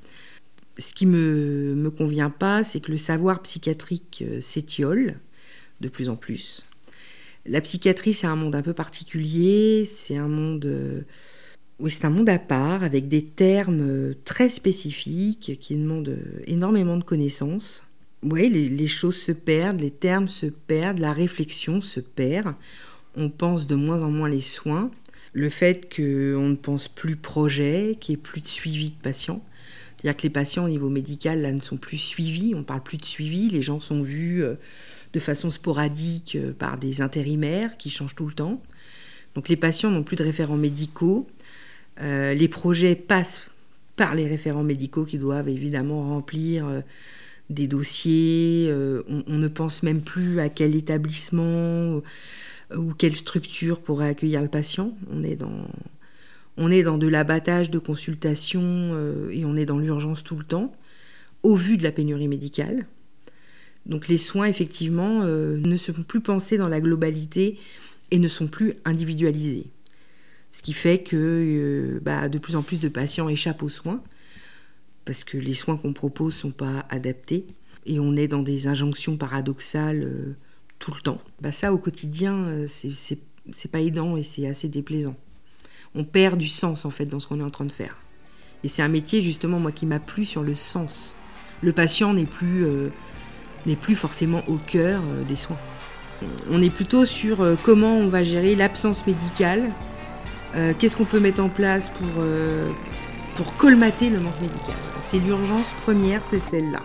Ce 0.78 0.92
qui 0.92 1.06
me, 1.06 1.74
me 1.76 1.90
convient 1.90 2.30
pas, 2.30 2.64
c'est 2.64 2.80
que 2.80 2.90
le 2.90 2.96
savoir 2.96 3.42
psychiatrique 3.42 4.24
s'étiole 4.40 5.20
de 5.80 5.88
plus 5.88 6.08
en 6.08 6.16
plus 6.16 6.64
la 7.46 7.60
psychiatrie, 7.60 8.12
c'est 8.12 8.26
un 8.26 8.36
monde 8.36 8.54
un 8.54 8.62
peu 8.62 8.74
particulier, 8.74 9.84
c'est 9.84 10.16
un 10.16 10.28
monde... 10.28 10.64
Euh, 10.66 11.02
oui, 11.78 11.90
c'est 11.90 12.04
un 12.04 12.10
monde 12.10 12.28
à 12.28 12.38
part, 12.38 12.84
avec 12.84 13.08
des 13.08 13.24
termes 13.24 13.80
euh, 13.80 14.14
très 14.24 14.50
spécifiques 14.50 15.58
qui 15.58 15.76
demandent 15.76 16.08
euh, 16.08 16.42
énormément 16.46 16.98
de 16.98 17.04
connaissances. 17.04 17.82
Oui, 18.22 18.50
les, 18.50 18.86
choses 18.86 19.16
se 19.16 19.32
perdent, 19.32 19.80
les 19.80 19.90
termes 19.90 20.28
se 20.28 20.44
perdent, 20.44 20.98
la 20.98 21.14
réflexion 21.14 21.80
se 21.80 22.00
perd. 22.00 22.54
On 23.16 23.30
pense 23.30 23.66
de 23.66 23.74
moins 23.74 24.02
en 24.02 24.10
moins 24.10 24.28
les 24.28 24.42
soins. 24.42 24.90
Le 25.32 25.48
fait 25.48 25.90
qu'on 25.94 26.48
ne 26.48 26.56
pense 26.56 26.88
plus 26.88 27.16
projet, 27.16 27.96
qu'il 27.98 28.14
n'y 28.14 28.20
ait 28.20 28.22
plus 28.22 28.42
de 28.42 28.48
suivi 28.48 28.90
de 28.90 29.00
patients. 29.00 29.42
C'est-à-dire 29.96 30.18
que 30.18 30.22
les 30.24 30.30
patients 30.30 30.66
au 30.66 30.68
niveau 30.68 30.90
médical 30.90 31.40
là, 31.40 31.50
ne 31.50 31.62
sont 31.62 31.78
plus 31.78 31.96
suivis, 31.96 32.54
on 32.54 32.62
parle 32.62 32.82
plus 32.82 32.98
de 32.98 33.06
suivi, 33.06 33.48
les 33.48 33.62
gens 33.62 33.80
sont 33.80 34.02
vus 34.02 34.44
de 35.12 35.20
façon 35.20 35.50
sporadique 35.50 36.36
euh, 36.36 36.52
par 36.52 36.78
des 36.78 37.00
intérimaires 37.00 37.76
qui 37.76 37.90
changent 37.90 38.14
tout 38.14 38.26
le 38.26 38.32
temps. 38.32 38.62
Donc 39.34 39.48
les 39.48 39.56
patients 39.56 39.90
n'ont 39.90 40.02
plus 40.02 40.16
de 40.16 40.24
référents 40.24 40.56
médicaux. 40.56 41.26
Euh, 42.00 42.34
les 42.34 42.48
projets 42.48 42.94
passent 42.94 43.50
par 43.96 44.14
les 44.14 44.26
référents 44.26 44.62
médicaux 44.62 45.04
qui 45.04 45.18
doivent 45.18 45.48
évidemment 45.48 46.08
remplir 46.08 46.66
euh, 46.66 46.80
des 47.50 47.66
dossiers. 47.66 48.72
on, 48.72 49.36
ne 49.36 49.48
pense 49.48 49.82
même 49.82 50.00
plus 50.00 50.38
à 50.38 50.48
quel 50.48 50.76
établissement 50.76 52.00
ou, 52.76 52.94
quelle 52.96 53.16
structure 53.16 53.80
pourrait 53.80 54.08
accueillir 54.08 54.40
le 54.40 54.48
patient. 54.48 54.96
On 55.10 55.24
est 55.24 55.34
dans, 55.34 55.66
on 56.56 56.70
est 56.70 56.84
dans 56.84 56.96
de 56.96 57.08
l'abattage 57.08 57.68
de 57.68 57.80
consultation 57.80 58.96
et 59.32 59.44
on 59.44 59.56
est 59.56 59.66
dans 59.66 59.78
l'urgence 59.78 60.22
tout 60.22 60.36
le 60.36 60.44
temps, 60.44 60.72
au 61.42 61.56
vu 61.56 61.76
de 61.76 61.82
la 61.82 61.90
pénurie 61.90 62.28
médicale. 62.28 62.86
Donc 63.86 64.08
les 64.08 64.18
soins, 64.18 64.46
effectivement, 64.46 65.22
euh, 65.22 65.58
ne 65.58 65.76
sont 65.76 65.92
plus 65.92 66.20
pensés 66.20 66.56
dans 66.56 66.68
la 66.68 66.80
globalité 66.80 67.58
et 68.10 68.18
ne 68.18 68.28
sont 68.28 68.46
plus 68.46 68.74
individualisés. 68.84 69.66
Ce 70.52 70.62
qui 70.62 70.72
fait 70.72 71.02
que 71.02 71.16
euh, 71.16 72.00
bah, 72.02 72.28
de 72.28 72.38
plus 72.38 72.56
en 72.56 72.62
plus 72.62 72.80
de 72.80 72.88
patients 72.88 73.28
échappent 73.28 73.62
aux 73.62 73.68
soins, 73.68 74.02
parce 75.04 75.24
que 75.24 75.38
les 75.38 75.54
soins 75.54 75.76
qu'on 75.76 75.92
propose 75.92 76.34
ne 76.34 76.40
sont 76.40 76.50
pas 76.50 76.86
adaptés, 76.88 77.46
et 77.86 77.98
on 77.98 78.16
est 78.16 78.28
dans 78.28 78.42
des 78.42 78.66
injonctions 78.66 79.16
paradoxales 79.16 80.02
euh, 80.02 80.36
tout 80.78 80.92
le 80.94 81.00
temps. 81.00 81.20
Bah, 81.40 81.52
ça, 81.52 81.72
au 81.72 81.78
quotidien, 81.78 82.66
c'est 82.68 83.70
pas 83.70 83.80
aidant 83.80 84.16
et 84.16 84.22
c'est 84.22 84.46
assez 84.46 84.68
déplaisant. 84.68 85.16
On 85.94 86.04
perd 86.04 86.38
du 86.38 86.48
sens, 86.48 86.84
en 86.84 86.90
fait, 86.90 87.06
dans 87.06 87.20
ce 87.20 87.26
qu'on 87.26 87.40
est 87.40 87.44
en 87.44 87.50
train 87.50 87.64
de 87.64 87.72
faire. 87.72 87.96
Et 88.62 88.68
c'est 88.68 88.82
un 88.82 88.88
métier, 88.88 89.20
justement, 89.20 89.58
moi, 89.58 89.72
qui 89.72 89.86
m'a 89.86 89.98
plu 89.98 90.24
sur 90.24 90.42
le 90.42 90.54
sens. 90.54 91.14
Le 91.62 91.72
patient 91.72 92.14
n'est 92.14 92.26
plus 92.26 92.64
n'est 93.66 93.76
plus 93.76 93.94
forcément 93.94 94.42
au 94.48 94.56
cœur 94.56 95.02
euh, 95.02 95.24
des 95.24 95.36
soins. 95.36 95.58
On 96.50 96.62
est 96.62 96.70
plutôt 96.70 97.04
sur 97.04 97.40
euh, 97.40 97.56
comment 97.62 97.96
on 97.96 98.08
va 98.08 98.22
gérer 98.22 98.54
l'absence 98.54 99.06
médicale, 99.06 99.70
euh, 100.54 100.72
qu'est-ce 100.78 100.96
qu'on 100.96 101.04
peut 101.04 101.20
mettre 101.20 101.42
en 101.42 101.48
place 101.48 101.90
pour, 101.90 102.24
pour 103.36 103.56
colmater 103.56 104.10
le 104.10 104.20
manque 104.20 104.40
médical. 104.40 104.74
C'est 105.00 105.18
l'urgence 105.18 105.72
première, 105.82 106.22
c'est 106.28 106.38
celle-là. 106.38 106.80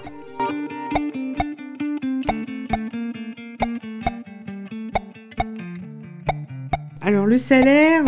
Alors 7.01 7.27
le 7.27 7.37
salaire, 7.37 8.03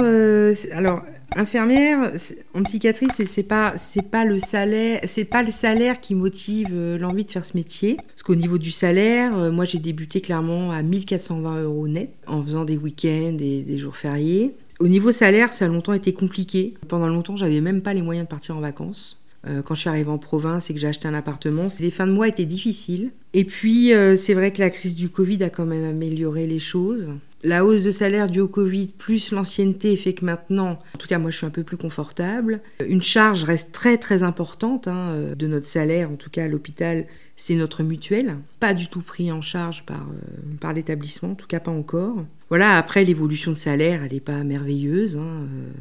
alors 0.73 1.03
Infirmière, 1.35 2.11
en 2.53 2.63
psychiatrie, 2.63 3.07
c'est 3.15 3.43
pas 3.43 3.75
c'est 3.77 4.01
pas 4.01 4.25
le 4.25 4.39
salaire, 4.39 5.01
c'est 5.05 5.25
pas 5.25 5.43
le 5.43 5.51
salaire 5.51 5.99
qui 5.99 6.15
motive 6.15 6.69
euh, 6.71 6.97
l'envie 6.97 7.25
de 7.25 7.31
faire 7.31 7.45
ce 7.45 7.55
métier. 7.55 7.97
Parce 8.07 8.23
qu'au 8.23 8.35
niveau 8.35 8.57
du 8.57 8.71
salaire, 8.71 9.37
euh, 9.37 9.51
moi 9.51 9.65
j'ai 9.65 9.77
débuté 9.77 10.21
clairement 10.21 10.71
à 10.71 10.81
1420 10.81 11.61
euros 11.61 11.87
net 11.87 12.13
en 12.27 12.41
faisant 12.41 12.65
des 12.65 12.77
week-ends 12.77 13.37
et 13.39 13.61
des 13.61 13.77
jours 13.77 13.95
fériés. 13.95 14.55
Au 14.79 14.87
niveau 14.87 15.11
salaire, 15.11 15.53
ça 15.53 15.65
a 15.65 15.67
longtemps 15.67 15.93
été 15.93 16.13
compliqué. 16.13 16.75
Pendant 16.87 17.07
longtemps, 17.07 17.35
j'avais 17.35 17.61
même 17.61 17.81
pas 17.81 17.93
les 17.93 18.01
moyens 18.01 18.25
de 18.25 18.29
partir 18.29 18.55
en 18.55 18.59
vacances. 18.59 19.19
Euh, 19.47 19.61
quand 19.61 19.75
je 19.75 19.81
suis 19.81 19.89
arrivée 19.89 20.09
en 20.09 20.17
province 20.17 20.69
et 20.69 20.73
que 20.73 20.79
j'ai 20.79 20.87
acheté 20.87 21.07
un 21.07 21.13
appartement, 21.13 21.67
les 21.79 21.91
fins 21.91 22.07
de 22.07 22.11
mois 22.11 22.27
étaient 22.27 22.45
difficiles. 22.45 23.11
Et 23.33 23.43
puis, 23.43 23.91
c'est 24.15 24.33
vrai 24.33 24.51
que 24.51 24.59
la 24.59 24.71
crise 24.71 24.95
du 24.95 25.09
Covid 25.09 25.43
a 25.43 25.49
quand 25.49 25.65
même 25.65 25.85
amélioré 25.85 26.47
les 26.47 26.59
choses 26.59 27.09
la 27.43 27.63
hausse 27.63 27.83
de 27.83 27.91
salaire 27.91 28.27
due 28.27 28.39
au 28.39 28.47
Covid 28.47 28.87
plus 28.97 29.31
l'ancienneté 29.31 29.95
fait 29.95 30.13
que 30.13 30.25
maintenant, 30.25 30.79
en 30.95 30.97
tout 30.97 31.07
cas 31.07 31.19
moi 31.19 31.31
je 31.31 31.37
suis 31.37 31.45
un 31.45 31.51
peu 31.51 31.63
plus 31.63 31.77
confortable. 31.77 32.61
Une 32.87 33.01
charge 33.01 33.43
reste 33.43 33.71
très 33.71 33.97
très 33.97 34.23
importante 34.23 34.87
hein, 34.87 35.09
euh, 35.09 35.35
de 35.35 35.47
notre 35.47 35.67
salaire, 35.67 36.11
en 36.11 36.15
tout 36.15 36.29
cas 36.29 36.45
à 36.45 36.47
l'hôpital, 36.47 37.05
c'est 37.35 37.55
notre 37.55 37.83
mutuelle. 37.83 38.37
Pas 38.59 38.73
du 38.73 38.87
tout 38.87 39.01
pris 39.01 39.31
en 39.31 39.41
charge 39.41 39.83
par, 39.85 40.01
euh, 40.01 40.55
par 40.59 40.73
l'établissement, 40.73 41.31
en 41.31 41.35
tout 41.35 41.47
cas 41.47 41.59
pas 41.59 41.71
encore. 41.71 42.25
Voilà, 42.49 42.77
après 42.77 43.03
l'évolution 43.03 43.51
de 43.51 43.57
salaire, 43.57 44.03
elle 44.03 44.13
n'est 44.13 44.19
pas 44.19 44.43
merveilleuse, 44.43 45.17
hein, 45.17 45.21
euh, 45.21 45.71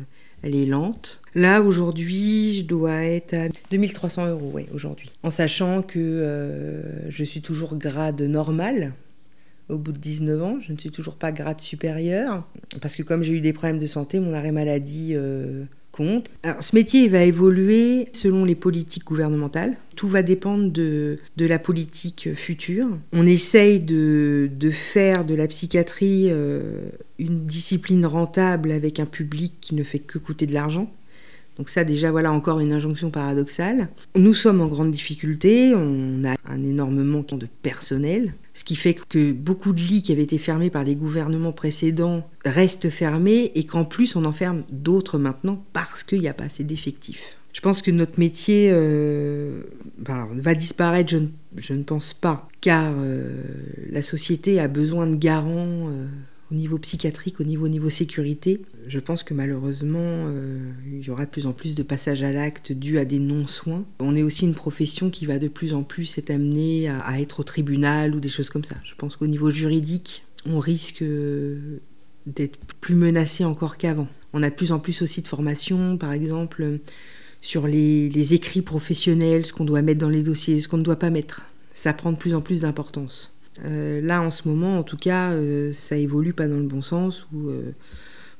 elle 0.43 0.55
est 0.55 0.67
lente. 0.67 1.21
Là 1.35 1.61
aujourd'hui, 1.61 2.55
je 2.55 2.65
dois 2.65 3.03
être 3.03 3.35
à 3.35 3.49
2300 3.71 4.29
euros 4.29 4.51
ouais, 4.53 4.67
aujourd'hui, 4.73 5.11
en 5.23 5.31
sachant 5.31 5.83
que 5.83 6.83
je 7.09 7.25
suis 7.25 7.43
toujours 7.43 7.77
grade 7.77 8.23
normal, 8.23 8.93
au 9.69 9.79
bout 9.79 9.93
de 9.93 9.99
19 9.99 10.43
ans. 10.43 10.59
Je 10.61 10.73
ne 10.73 10.79
suis 10.79 10.91
toujours 10.91 11.17
pas 11.17 11.33
grade 11.33 11.61
supérieure 11.61 12.47
parce 12.81 12.95
que 12.95 13.03
comme 13.03 13.23
j'ai 13.23 13.33
eu 13.33 13.41
des 13.41 13.53
problèmes 13.53 13.79
de 13.79 13.87
santé, 13.87 14.21
mon 14.21 14.33
arrêt 14.33 14.53
maladie 14.53 15.13
euh, 15.15 15.65
Alors 16.43 16.63
ce 16.63 16.75
métier 16.75 17.09
va 17.09 17.23
évoluer 17.23 18.09
selon 18.13 18.45
les 18.45 18.55
politiques 18.55 19.05
gouvernementales. 19.05 19.77
Tout 19.95 20.09
va 20.09 20.23
dépendre 20.23 20.71
de, 20.71 21.19
la 21.39 21.59
politique 21.59 22.35
future. 22.35 22.89
On 23.13 23.27
essaye 23.27 23.81
de, 23.81 24.51
de 24.55 24.71
faire 24.71 25.25
de 25.25 25.35
la 25.35 25.47
psychiatrie 25.47 26.29
euh, 26.31 26.91
une 27.19 27.47
discipline 27.47 28.05
rentable 28.05 28.73
avec 28.73 29.01
un 29.01 29.07
public 29.07 29.55
qui 29.61 29.75
ne 29.75 29.83
fait 29.83 29.99
que 29.99 30.19
coûter 30.19 30.47
de 30.47 30.55
l'argent. 30.55 30.91
Donc 31.57 31.71
ça 31.71 31.85
déjà 31.85 32.11
voilà 32.11 32.33
encore 32.33 32.61
une 32.61 32.73
injonction 32.73 33.11
paradoxale. 33.11 33.89
Nous 34.15 34.35
sommes 34.35 34.61
en 34.61 34.67
grande 34.67 34.91
difficulté, 34.91 35.75
on 35.75 36.23
a 36.25 36.35
un 36.47 36.63
énorme 36.63 37.03
manque 37.03 37.37
de 37.39 37.49
personnel, 37.63 38.35
ce 38.57 38.65
qui 38.65 38.75
fait 38.75 38.95
que 38.95 39.33
beaucoup 39.33 39.75
de 39.75 39.81
lits 39.81 40.01
qui 40.01 40.13
avaient 40.13 40.23
été 40.23 40.39
fermés 40.39 40.71
par 40.71 40.83
les 40.83 40.97
gouvernements 40.97 41.53
précédents 41.53 42.27
restent 42.47 42.89
fermés 42.89 43.53
et 43.55 43.67
qu'en 43.67 43.85
plus 43.85 44.17
on 44.17 44.25
en 44.25 44.33
ferme 44.33 44.63
d'autres 44.71 45.19
maintenant 45.19 45.63
parce 45.75 46.03
qu'il 46.03 46.21
n'y 46.21 46.29
a 46.29 46.33
pas 46.33 46.45
assez 46.45 46.65
d'effectifs. 46.65 47.37
Je 47.53 47.61
pense 47.61 47.83
que 47.83 47.91
notre 47.91 48.19
métier 48.19 48.71
euh, 48.71 49.61
va 49.99 50.55
disparaître, 50.55 51.15
je 51.59 51.75
ne, 51.75 51.83
pense 51.83 52.15
pas, 52.15 52.49
car 52.63 52.95
euh, 52.97 53.43
la 53.91 54.01
société 54.01 54.59
a 54.59 54.69
besoin 54.69 55.07
de 55.07 55.17
garants. 55.17 55.91
Euh, 55.91 56.07
au 56.51 56.55
niveau 56.55 56.79
psychiatrique, 56.79 57.41
au 57.41 57.45
niveau, 57.45 57.91
sécurité. 57.91 58.61
Je 58.87 59.01
pense 59.01 59.23
que 59.23 59.35
malheureusement, 59.35 59.99
euh, 60.01 60.59
il 60.87 61.05
y 61.05 61.11
aura 61.11 61.25
de 61.25 61.31
plus 61.31 61.47
en 61.47 61.53
plus 61.53 61.75
de 61.75 61.83
passages 61.83 62.23
à 62.23 62.33
l'acte 62.33 62.73
dus 62.73 62.99
à 62.99 63.05
des 63.05 63.19
non-soins. 63.19 63.85
On 63.99 64.15
est 64.15 64.23
aussi 64.23 64.45
une 64.45 64.55
profession 64.55 65.11
qui 65.11 65.27
va 65.27 65.39
de 65.39 65.49
plus 65.49 65.75
en 65.75 65.83
plus 65.83 66.19
être 66.19 66.31
amenée 66.31 66.89
à, 66.89 67.21
être 67.21 67.41
au 67.41 67.43
tribunal 67.43 68.15
ou 68.15 68.21
des 68.21 68.29
choses 68.29 68.51
comme 68.51 68.65
ça. 68.65 68.77
Je 68.85 68.95
pense 68.95 69.17
qu'au 69.17 69.27
niveau 69.27 69.51
juridique, 69.51 70.25
on 70.47 70.61
risque 70.61 71.03
euh, 71.03 71.79
d'être 72.27 72.59
plus 72.81 72.95
menacé 72.95 73.45
encore 73.45 73.77
qu'avant. 73.77 74.09
On 74.33 74.43
a 74.43 74.51
de 74.51 74.55
plus 74.55 74.73
en 74.73 74.79
plus 74.79 75.03
aussi 75.03 75.23
de 75.23 75.29
formations, 75.29 75.97
par 75.97 76.13
exemple, 76.13 76.79
sur 77.41 77.67
les, 77.67 78.09
les 78.09 78.35
écrits 78.35 78.63
professionnels, 78.63 79.47
ce 79.47 79.53
qu'on 79.53 79.65
doit 79.65 79.83
mettre 79.83 80.01
dans 80.01 80.09
les 80.09 80.23
dossiers, 80.23 80.61
ce 80.61 80.69
qu'on 80.69 80.79
ne 80.79 80.83
doit 80.83 80.99
pas 80.99 81.11
mettre. 81.11 81.43
Ça 81.73 81.93
prend 81.93 82.13
de 82.13 82.17
plus 82.17 82.35
en 82.35 82.41
plus 82.41 82.61
d'importance. 82.63 83.36
Euh, 83.65 84.01
là, 84.01 84.23
en 84.23 84.31
ce 84.31 84.49
moment, 84.49 84.79
en 84.79 84.83
tout 84.83 84.97
cas, 84.97 85.33
euh, 85.33 85.73
ça 85.73 85.97
évolue 85.97 86.33
pas 86.33 86.49
dans 86.49 86.59
le 86.59 86.67
bon 86.67 86.83
sens 86.83 87.27
où 87.33 87.49
euh, 87.49 87.73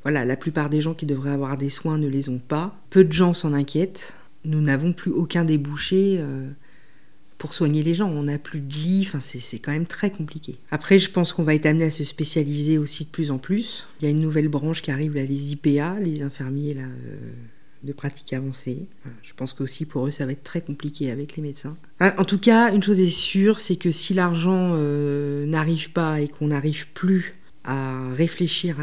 voilà, 0.03 0.25
la 0.25 0.37
plupart 0.37 0.71
des 0.71 0.81
gens 0.81 0.95
qui 0.95 1.07
devraient 1.07 1.31
avoir 1.31 1.57
des 1.57 1.71
soins 1.71 1.99
ne 1.99 2.09
les 2.09 2.29
ont 2.29 2.39
pas. 2.39 2.79
Peu 2.91 3.05
de 3.05 3.13
gens 3.13 3.35
s'en 3.35 3.53
inquiètent. 3.53 4.15
Nous 4.45 4.61
n'avons 4.61 4.93
plus 4.93 5.11
aucun 5.11 5.45
débouché 5.45 6.23
pour 7.37 7.53
soigner 7.53 7.83
les 7.83 7.95
gens. 7.95 8.09
On 8.09 8.23
n'a 8.23 8.39
plus 8.39 8.61
de 8.61 8.73
lit, 8.73 9.11
c'est 9.19 9.59
quand 9.59 9.73
même 9.73 9.87
très 9.87 10.11
compliqué. 10.11 10.59
Après, 10.71 11.01
je 11.01 11.11
pense 11.11 11.33
qu'on 11.33 11.43
va 11.43 11.57
être 11.57 11.67
amené 11.67 11.87
à 11.87 11.91
se 11.91 12.05
spécialiser 12.05 12.79
aussi 12.79 13.07
de 13.07 13.11
plus 13.11 13.33
en 13.33 13.39
plus. 13.39 13.89
Il 13.99 14.05
y 14.05 14.07
a 14.07 14.11
une 14.11 14.21
nouvelle 14.21 14.47
branche 14.47 14.83
qui 14.83 14.93
arrive, 14.93 15.17
là, 15.17 15.25
les 15.25 15.51
IPA, 15.51 15.99
les 15.99 16.23
infirmiers 16.23 16.75
là, 16.75 16.85
de 17.83 17.93
pratique 17.93 18.33
avancée. 18.33 18.89
Je 19.23 19.33
pense 19.35 19.53
qu'aussi 19.53 19.85
pour 19.85 20.07
eux, 20.07 20.11
ça 20.11 20.27
va 20.27 20.33
être 20.33 20.43
très 20.43 20.61
compliqué 20.61 21.11
avec 21.11 21.37
les 21.37 21.43
médecins. 21.43 21.77
En 22.01 22.25
tout 22.25 22.39
cas, 22.39 22.73
une 22.73 22.83
chose 22.83 23.01
est 23.01 23.11
sûre, 23.11 23.61
c'est 23.61 23.77
que 23.77 23.91
si 23.91 24.15
l'argent 24.15 24.73
euh, 24.75 25.47
n'arrive 25.47 25.93
pas 25.93 26.21
et 26.21 26.29
qu'on 26.29 26.49
n'arrive 26.49 26.89
plus 26.89 27.35
à 27.65 28.13
réfléchir 28.13 28.77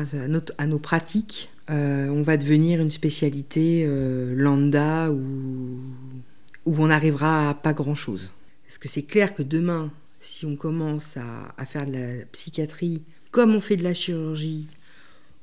à, 0.57 0.67
nos 0.67 0.79
pratiques, 0.79 1.49
euh, 1.69 2.07
on 2.09 2.21
va 2.21 2.37
devenir 2.37 2.81
une 2.81 2.91
spécialité 2.91 3.85
euh, 3.87 4.33
lambda 4.35 5.09
où, 5.11 5.79
où 6.65 6.75
on 6.77 6.87
n'arrivera 6.87 7.49
à 7.49 7.53
pas 7.53 7.73
grand-chose. 7.73 8.33
Parce 8.67 8.77
que 8.77 8.89
c'est 8.89 9.03
clair 9.03 9.33
que 9.33 9.43
demain, 9.43 9.91
si 10.19 10.45
on 10.45 10.55
commence 10.55 11.15
à, 11.15 11.53
à 11.57 11.65
faire 11.65 11.85
de 11.85 11.93
la 11.93 12.25
psychiatrie 12.31 13.03
comme 13.31 13.55
on 13.55 13.61
fait 13.61 13.77
de 13.77 13.83
la 13.83 13.93
chirurgie, 13.93 14.67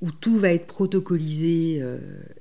où 0.03 0.11
tout 0.11 0.39
va 0.39 0.53
être 0.53 0.67
protocolisé. 0.67 1.79
Euh, 1.81 1.99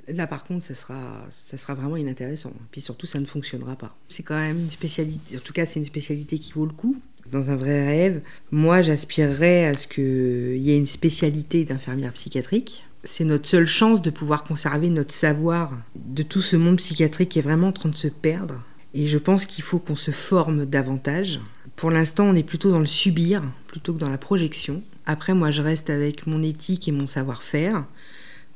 là, 0.08 0.28
par 0.28 0.45
contre, 0.45 0.65
ça 0.65 0.76
sera, 0.76 1.28
ça 1.30 1.58
sera 1.58 1.74
vraiment 1.74 1.98
inintéressant. 1.98 2.54
Puis 2.72 2.82
surtout, 2.82 3.06
ça 3.06 3.19
ne 3.19 3.26
fonctionnera 3.26 3.76
pas. 3.76 3.95
C'est 4.08 4.24
quand 4.24 4.39
même 4.39 4.60
une 4.60 4.72
spécialité, 4.72 5.38
en 5.38 5.41
tout 5.41 5.54
cas, 5.54 5.65
c'est 5.65 5.80
une 5.80 5.86
spécialité 5.86 6.39
qui 6.39 6.54
vaut 6.54 6.65
le 6.65 6.72
coup. 6.72 6.98
Dans 7.32 7.52
un 7.52 7.56
vrai 7.56 7.86
rêve, 7.86 8.22
moi, 8.52 8.82
j'aspirerais 8.82 9.65
à 9.65 9.76
ce 9.76 9.88
qu'il 9.88 10.58
y 10.58 10.72
ait 10.72 10.78
une 10.78 10.88
spécialité 10.88 11.65
d'infirmière 11.65 12.13
psychiatrique. 12.13 12.86
C'est 13.04 13.24
notre 13.24 13.48
seule 13.48 13.67
chance 13.67 14.02
de 14.02 14.10
pouvoir 14.10 14.43
conserver 14.43 14.89
notre 14.89 15.13
savoir 15.13 15.78
de 15.95 16.24
tout 16.24 16.41
ce 16.41 16.56
monde 16.56 16.78
psychiatrique 16.78 17.30
qui 17.30 17.39
est 17.39 17.43
vraiment 17.43 17.67
en 17.67 17.72
train 17.72 17.89
de 17.89 17.95
se 17.95 18.08
perdre. 18.08 18.63
Et 18.93 19.08
je 19.08 19.17
pense 19.17 19.45
qu'il 19.45 19.63
faut 19.63 19.80
qu'on 19.80 19.95
se 19.95 20.12
forme 20.12 20.65
davantage. 20.65 21.39
Pour 21.76 21.91
l'instant, 21.91 22.26
on 22.26 22.36
est 22.36 22.43
plutôt 22.43 22.72
dans 22.72 22.80
le 22.80 22.86
subir 22.86 23.43
plutôt 23.69 23.93
que 23.93 23.99
dans 23.99 24.10
la 24.10 24.17
projection. 24.17 24.82
Après, 25.05 25.34
moi, 25.34 25.51
je 25.51 25.62
reste 25.62 25.89
avec 25.89 26.27
mon 26.27 26.43
éthique 26.43 26.88
et 26.88 26.91
mon 26.91 27.08
savoir-faire, 27.08 27.86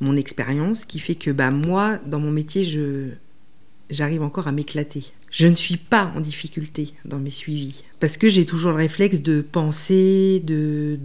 mon 0.02 0.18
expérience, 0.18 0.86
qui 0.86 1.00
fait 1.00 1.16
que 1.16 1.32
bah, 1.32 1.52
moi, 1.52 2.00
dans 2.06 2.20
mon 2.20 2.32
métier, 2.32 2.64
je, 2.64 3.10
j'arrive 3.90 4.24
encore 4.24 4.48
à 4.48 4.52
m'éclater. 4.52 5.06
Je 5.30 5.48
ne 5.48 5.56
suis 5.56 5.78
pas 5.78 6.12
en 6.16 6.20
difficulté 6.20 6.94
dans 7.06 7.20
mes 7.20 7.30
suivis, 7.30 7.84
parce 8.00 8.18
que 8.18 8.28
j'ai 8.28 8.46
toujours 8.46 8.72
le 8.72 8.78
réflexe 8.78 9.22
de 9.22 9.42
penser, 9.42 10.42
de, 10.44 11.00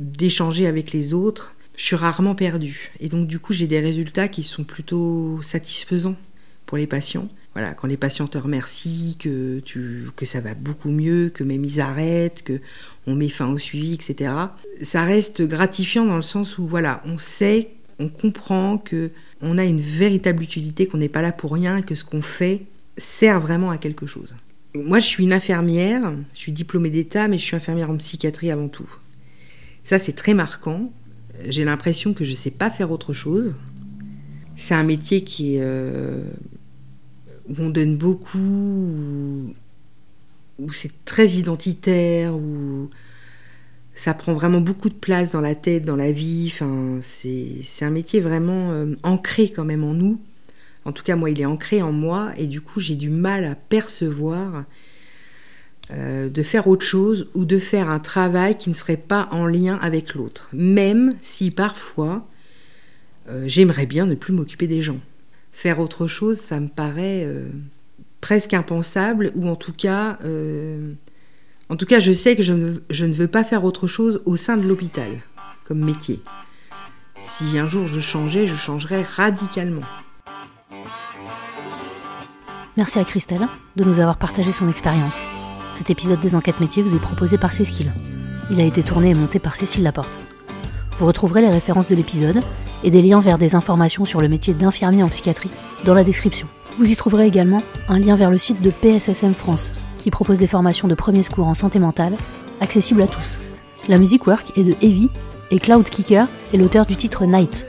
d'échanger 0.00 0.66
avec 0.66 0.92
les 0.92 1.12
autres. 1.12 1.54
Je 1.76 1.82
suis 1.84 1.96
rarement 1.96 2.34
perdue. 2.34 2.92
Et 3.00 3.08
donc, 3.08 3.26
du 3.26 3.40
coup, 3.40 3.52
j'ai 3.52 3.66
des 3.66 3.80
résultats 3.80 4.28
qui 4.28 4.44
sont 4.44 4.64
plutôt 4.64 5.40
satisfaisants 5.42 6.16
pour 6.66 6.78
les 6.78 6.86
patients 6.86 7.28
voilà, 7.54 7.72
quand 7.72 7.86
les 7.86 7.96
patients 7.96 8.26
te 8.26 8.36
remercient, 8.36 9.16
que, 9.18 9.60
tu, 9.60 10.08
que 10.16 10.26
ça 10.26 10.40
va 10.40 10.54
beaucoup 10.54 10.90
mieux, 10.90 11.30
que 11.30 11.44
même 11.44 11.64
ils 11.64 11.80
arrêtent, 11.80 12.42
que 12.42 12.60
on 13.06 13.14
met 13.14 13.28
fin 13.28 13.48
au 13.48 13.58
suivi, 13.58 13.94
etc. 13.94 14.32
Ça 14.82 15.04
reste 15.04 15.42
gratifiant 15.42 16.04
dans 16.04 16.16
le 16.16 16.22
sens 16.22 16.58
où 16.58 16.66
voilà, 16.66 17.00
on 17.06 17.16
sait, 17.16 17.70
on 18.00 18.08
comprend 18.08 18.78
que 18.78 19.10
on 19.40 19.56
a 19.56 19.64
une 19.64 19.80
véritable 19.80 20.42
utilité, 20.42 20.88
qu'on 20.88 20.98
n'est 20.98 21.08
pas 21.08 21.22
là 21.22 21.30
pour 21.30 21.52
rien, 21.52 21.80
que 21.80 21.94
ce 21.94 22.04
qu'on 22.04 22.22
fait 22.22 22.62
sert 22.96 23.40
vraiment 23.40 23.70
à 23.70 23.78
quelque 23.78 24.06
chose. 24.06 24.34
Moi, 24.74 24.98
je 24.98 25.06
suis 25.06 25.22
une 25.22 25.32
infirmière, 25.32 26.12
je 26.34 26.38
suis 26.40 26.52
diplômée 26.52 26.90
d'État, 26.90 27.28
mais 27.28 27.38
je 27.38 27.44
suis 27.44 27.56
infirmière 27.56 27.90
en 27.90 27.96
psychiatrie 27.96 28.50
avant 28.50 28.68
tout. 28.68 28.88
Ça, 29.84 30.00
c'est 30.00 30.14
très 30.14 30.34
marquant. 30.34 30.92
J'ai 31.48 31.64
l'impression 31.64 32.14
que 32.14 32.24
je 32.24 32.32
ne 32.32 32.36
sais 32.36 32.50
pas 32.50 32.70
faire 32.70 32.90
autre 32.90 33.12
chose. 33.12 33.54
C'est 34.56 34.74
un 34.74 34.82
métier 34.82 35.22
qui 35.22 35.56
est, 35.56 35.60
euh, 35.60 36.24
où 37.48 37.54
on 37.58 37.70
donne 37.70 37.96
beaucoup, 37.96 39.54
où, 40.58 40.72
c'est 40.72 41.04
très 41.04 41.28
identitaire, 41.28 42.34
où 42.34 42.88
ça 43.94 44.14
prend 44.14 44.32
vraiment 44.32 44.60
beaucoup 44.60 44.88
de 44.88 44.94
place 44.94 45.32
dans 45.32 45.40
la 45.40 45.54
tête, 45.54 45.84
dans 45.84 45.96
la 45.96 46.12
vie. 46.12 46.52
C'est 47.02 47.84
un 47.84 47.90
métier 47.90 48.20
vraiment 48.20 48.72
euh, 48.72 48.94
ancré 49.02 49.50
quand 49.50 49.64
même 49.64 49.84
en 49.84 49.94
nous. 49.94 50.20
En 50.84 50.92
tout 50.92 51.02
cas, 51.02 51.16
moi, 51.16 51.30
il 51.30 51.40
est 51.40 51.46
ancré 51.46 51.82
en 51.82 51.92
moi 51.92 52.32
et 52.36 52.46
du 52.46 52.60
coup, 52.60 52.80
j'ai 52.80 52.96
du 52.96 53.08
mal 53.08 53.44
à 53.44 53.54
percevoir 53.54 54.64
euh, 55.92 56.28
de 56.28 56.42
faire 56.42 56.66
autre 56.66 56.84
chose 56.84 57.28
ou 57.34 57.44
de 57.44 57.58
faire 57.58 57.90
un 57.90 57.98
travail 58.00 58.56
qui 58.56 58.70
ne 58.70 58.74
serait 58.74 58.96
pas 58.96 59.28
en 59.32 59.46
lien 59.46 59.78
avec 59.82 60.14
l'autre. 60.14 60.48
Même 60.52 61.14
si 61.20 61.50
parfois, 61.50 62.26
euh, 63.28 63.44
j'aimerais 63.46 63.86
bien 63.86 64.06
ne 64.06 64.14
plus 64.14 64.32
m'occuper 64.32 64.66
des 64.66 64.82
gens. 64.82 64.98
Faire 65.54 65.80
autre 65.80 66.06
chose, 66.06 66.38
ça 66.38 66.60
me 66.60 66.68
paraît 66.68 67.26
presque 68.20 68.52
impensable 68.52 69.32
ou 69.34 69.48
en 69.48 69.56
tout 69.56 69.72
cas 69.72 70.18
en 71.70 71.76
tout 71.76 71.86
cas, 71.86 71.98
je 71.98 72.12
sais 72.12 72.36
que 72.36 72.42
je 72.42 72.52
ne, 72.52 73.12
veux 73.12 73.28
pas 73.28 73.42
faire 73.42 73.64
autre 73.64 73.86
chose 73.86 74.22
au 74.26 74.36
sein 74.36 74.56
de 74.56 74.66
l'hôpital, 74.66 75.10
comme 75.66 75.78
métier. 75.78 76.20
Si 77.18 77.58
un 77.58 77.66
jour 77.66 77.86
je 77.86 78.00
changeais, 78.00 78.46
je 78.46 78.54
changerais 78.54 79.02
radicalement. 79.02 79.82
Merci 82.76 82.98
à 82.98 83.04
Christelle 83.04 83.48
de 83.76 83.84
nous 83.84 83.98
avoir 83.98 84.18
partagé 84.18 84.52
son 84.52 84.68
expérience. 84.68 85.18
Cet 85.72 85.90
épisode 85.90 86.20
des 86.20 86.34
enquêtes 86.34 86.60
métiers 86.60 86.82
vous 86.82 86.94
est 86.94 87.00
proposé 87.00 87.38
par 87.38 87.52
Cécile. 87.52 87.92
Il 88.50 88.60
a 88.60 88.64
été 88.64 88.82
tourné 88.82 89.10
et 89.10 89.14
monté 89.14 89.38
par 89.38 89.56
Cécile 89.56 89.84
Laporte. 89.84 90.20
Vous 90.98 91.06
retrouverez 91.06 91.40
les 91.40 91.50
références 91.50 91.88
de 91.88 91.94
l'épisode 91.94 92.40
et 92.84 92.90
des 92.90 93.02
liens 93.02 93.20
vers 93.20 93.38
des 93.38 93.56
informations 93.56 94.04
sur 94.04 94.20
le 94.20 94.28
métier 94.28 94.54
d'infirmier 94.54 95.02
en 95.02 95.08
psychiatrie 95.08 95.50
dans 95.84 95.94
la 95.94 96.04
description. 96.04 96.46
Vous 96.78 96.90
y 96.90 96.96
trouverez 96.96 97.26
également 97.26 97.62
un 97.88 97.98
lien 97.98 98.14
vers 98.14 98.30
le 98.30 98.38
site 98.38 98.60
de 98.60 98.70
PSSM 98.70 99.34
France, 99.34 99.72
qui 99.98 100.10
propose 100.10 100.38
des 100.38 100.46
formations 100.46 100.86
de 100.86 100.94
premier 100.94 101.22
secours 101.22 101.46
en 101.46 101.54
santé 101.54 101.78
mentale, 101.78 102.14
accessibles 102.60 103.02
à 103.02 103.06
tous. 103.06 103.38
La 103.88 103.98
musique 103.98 104.26
work 104.26 104.52
est 104.56 104.64
de 104.64 104.74
Heavy 104.82 105.08
et 105.50 105.58
Cloud 105.58 105.88
Kicker 105.88 106.26
est 106.52 106.56
l'auteur 106.56 106.86
du 106.86 106.96
titre 106.96 107.24
Night. 107.24 107.66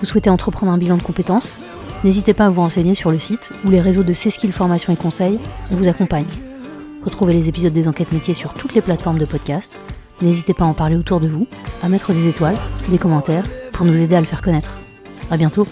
Vous 0.00 0.06
souhaitez 0.06 0.30
entreprendre 0.30 0.72
un 0.72 0.78
bilan 0.78 0.96
de 0.96 1.02
compétences? 1.02 1.58
N'hésitez 2.04 2.34
pas 2.34 2.46
à 2.46 2.50
vous 2.50 2.60
renseigner 2.60 2.94
sur 2.94 3.10
le 3.10 3.18
site 3.18 3.50
ou 3.64 3.70
les 3.70 3.80
réseaux 3.80 4.02
de 4.02 4.12
C-Skill 4.12 4.52
Formation 4.52 4.92
et 4.92 4.96
Conseils, 4.96 5.38
on 5.70 5.76
vous 5.76 5.88
accompagne. 5.88 6.26
Retrouvez 7.04 7.34
les 7.34 7.48
épisodes 7.48 7.72
des 7.72 7.88
enquêtes 7.88 8.12
métiers 8.12 8.34
sur 8.34 8.52
toutes 8.52 8.74
les 8.74 8.80
plateformes 8.80 9.18
de 9.18 9.24
podcast. 9.24 9.78
N'hésitez 10.22 10.54
pas 10.54 10.64
à 10.64 10.68
en 10.68 10.74
parler 10.74 10.96
autour 10.96 11.20
de 11.20 11.28
vous, 11.28 11.46
à 11.82 11.88
mettre 11.88 12.12
des 12.12 12.28
étoiles, 12.28 12.56
des 12.88 12.98
commentaires, 12.98 13.44
pour 13.74 13.84
nous 13.84 14.00
aider 14.00 14.14
à 14.14 14.20
le 14.20 14.26
faire 14.26 14.40
connaître. 14.40 14.78
À 15.30 15.36
bientôt 15.36 15.66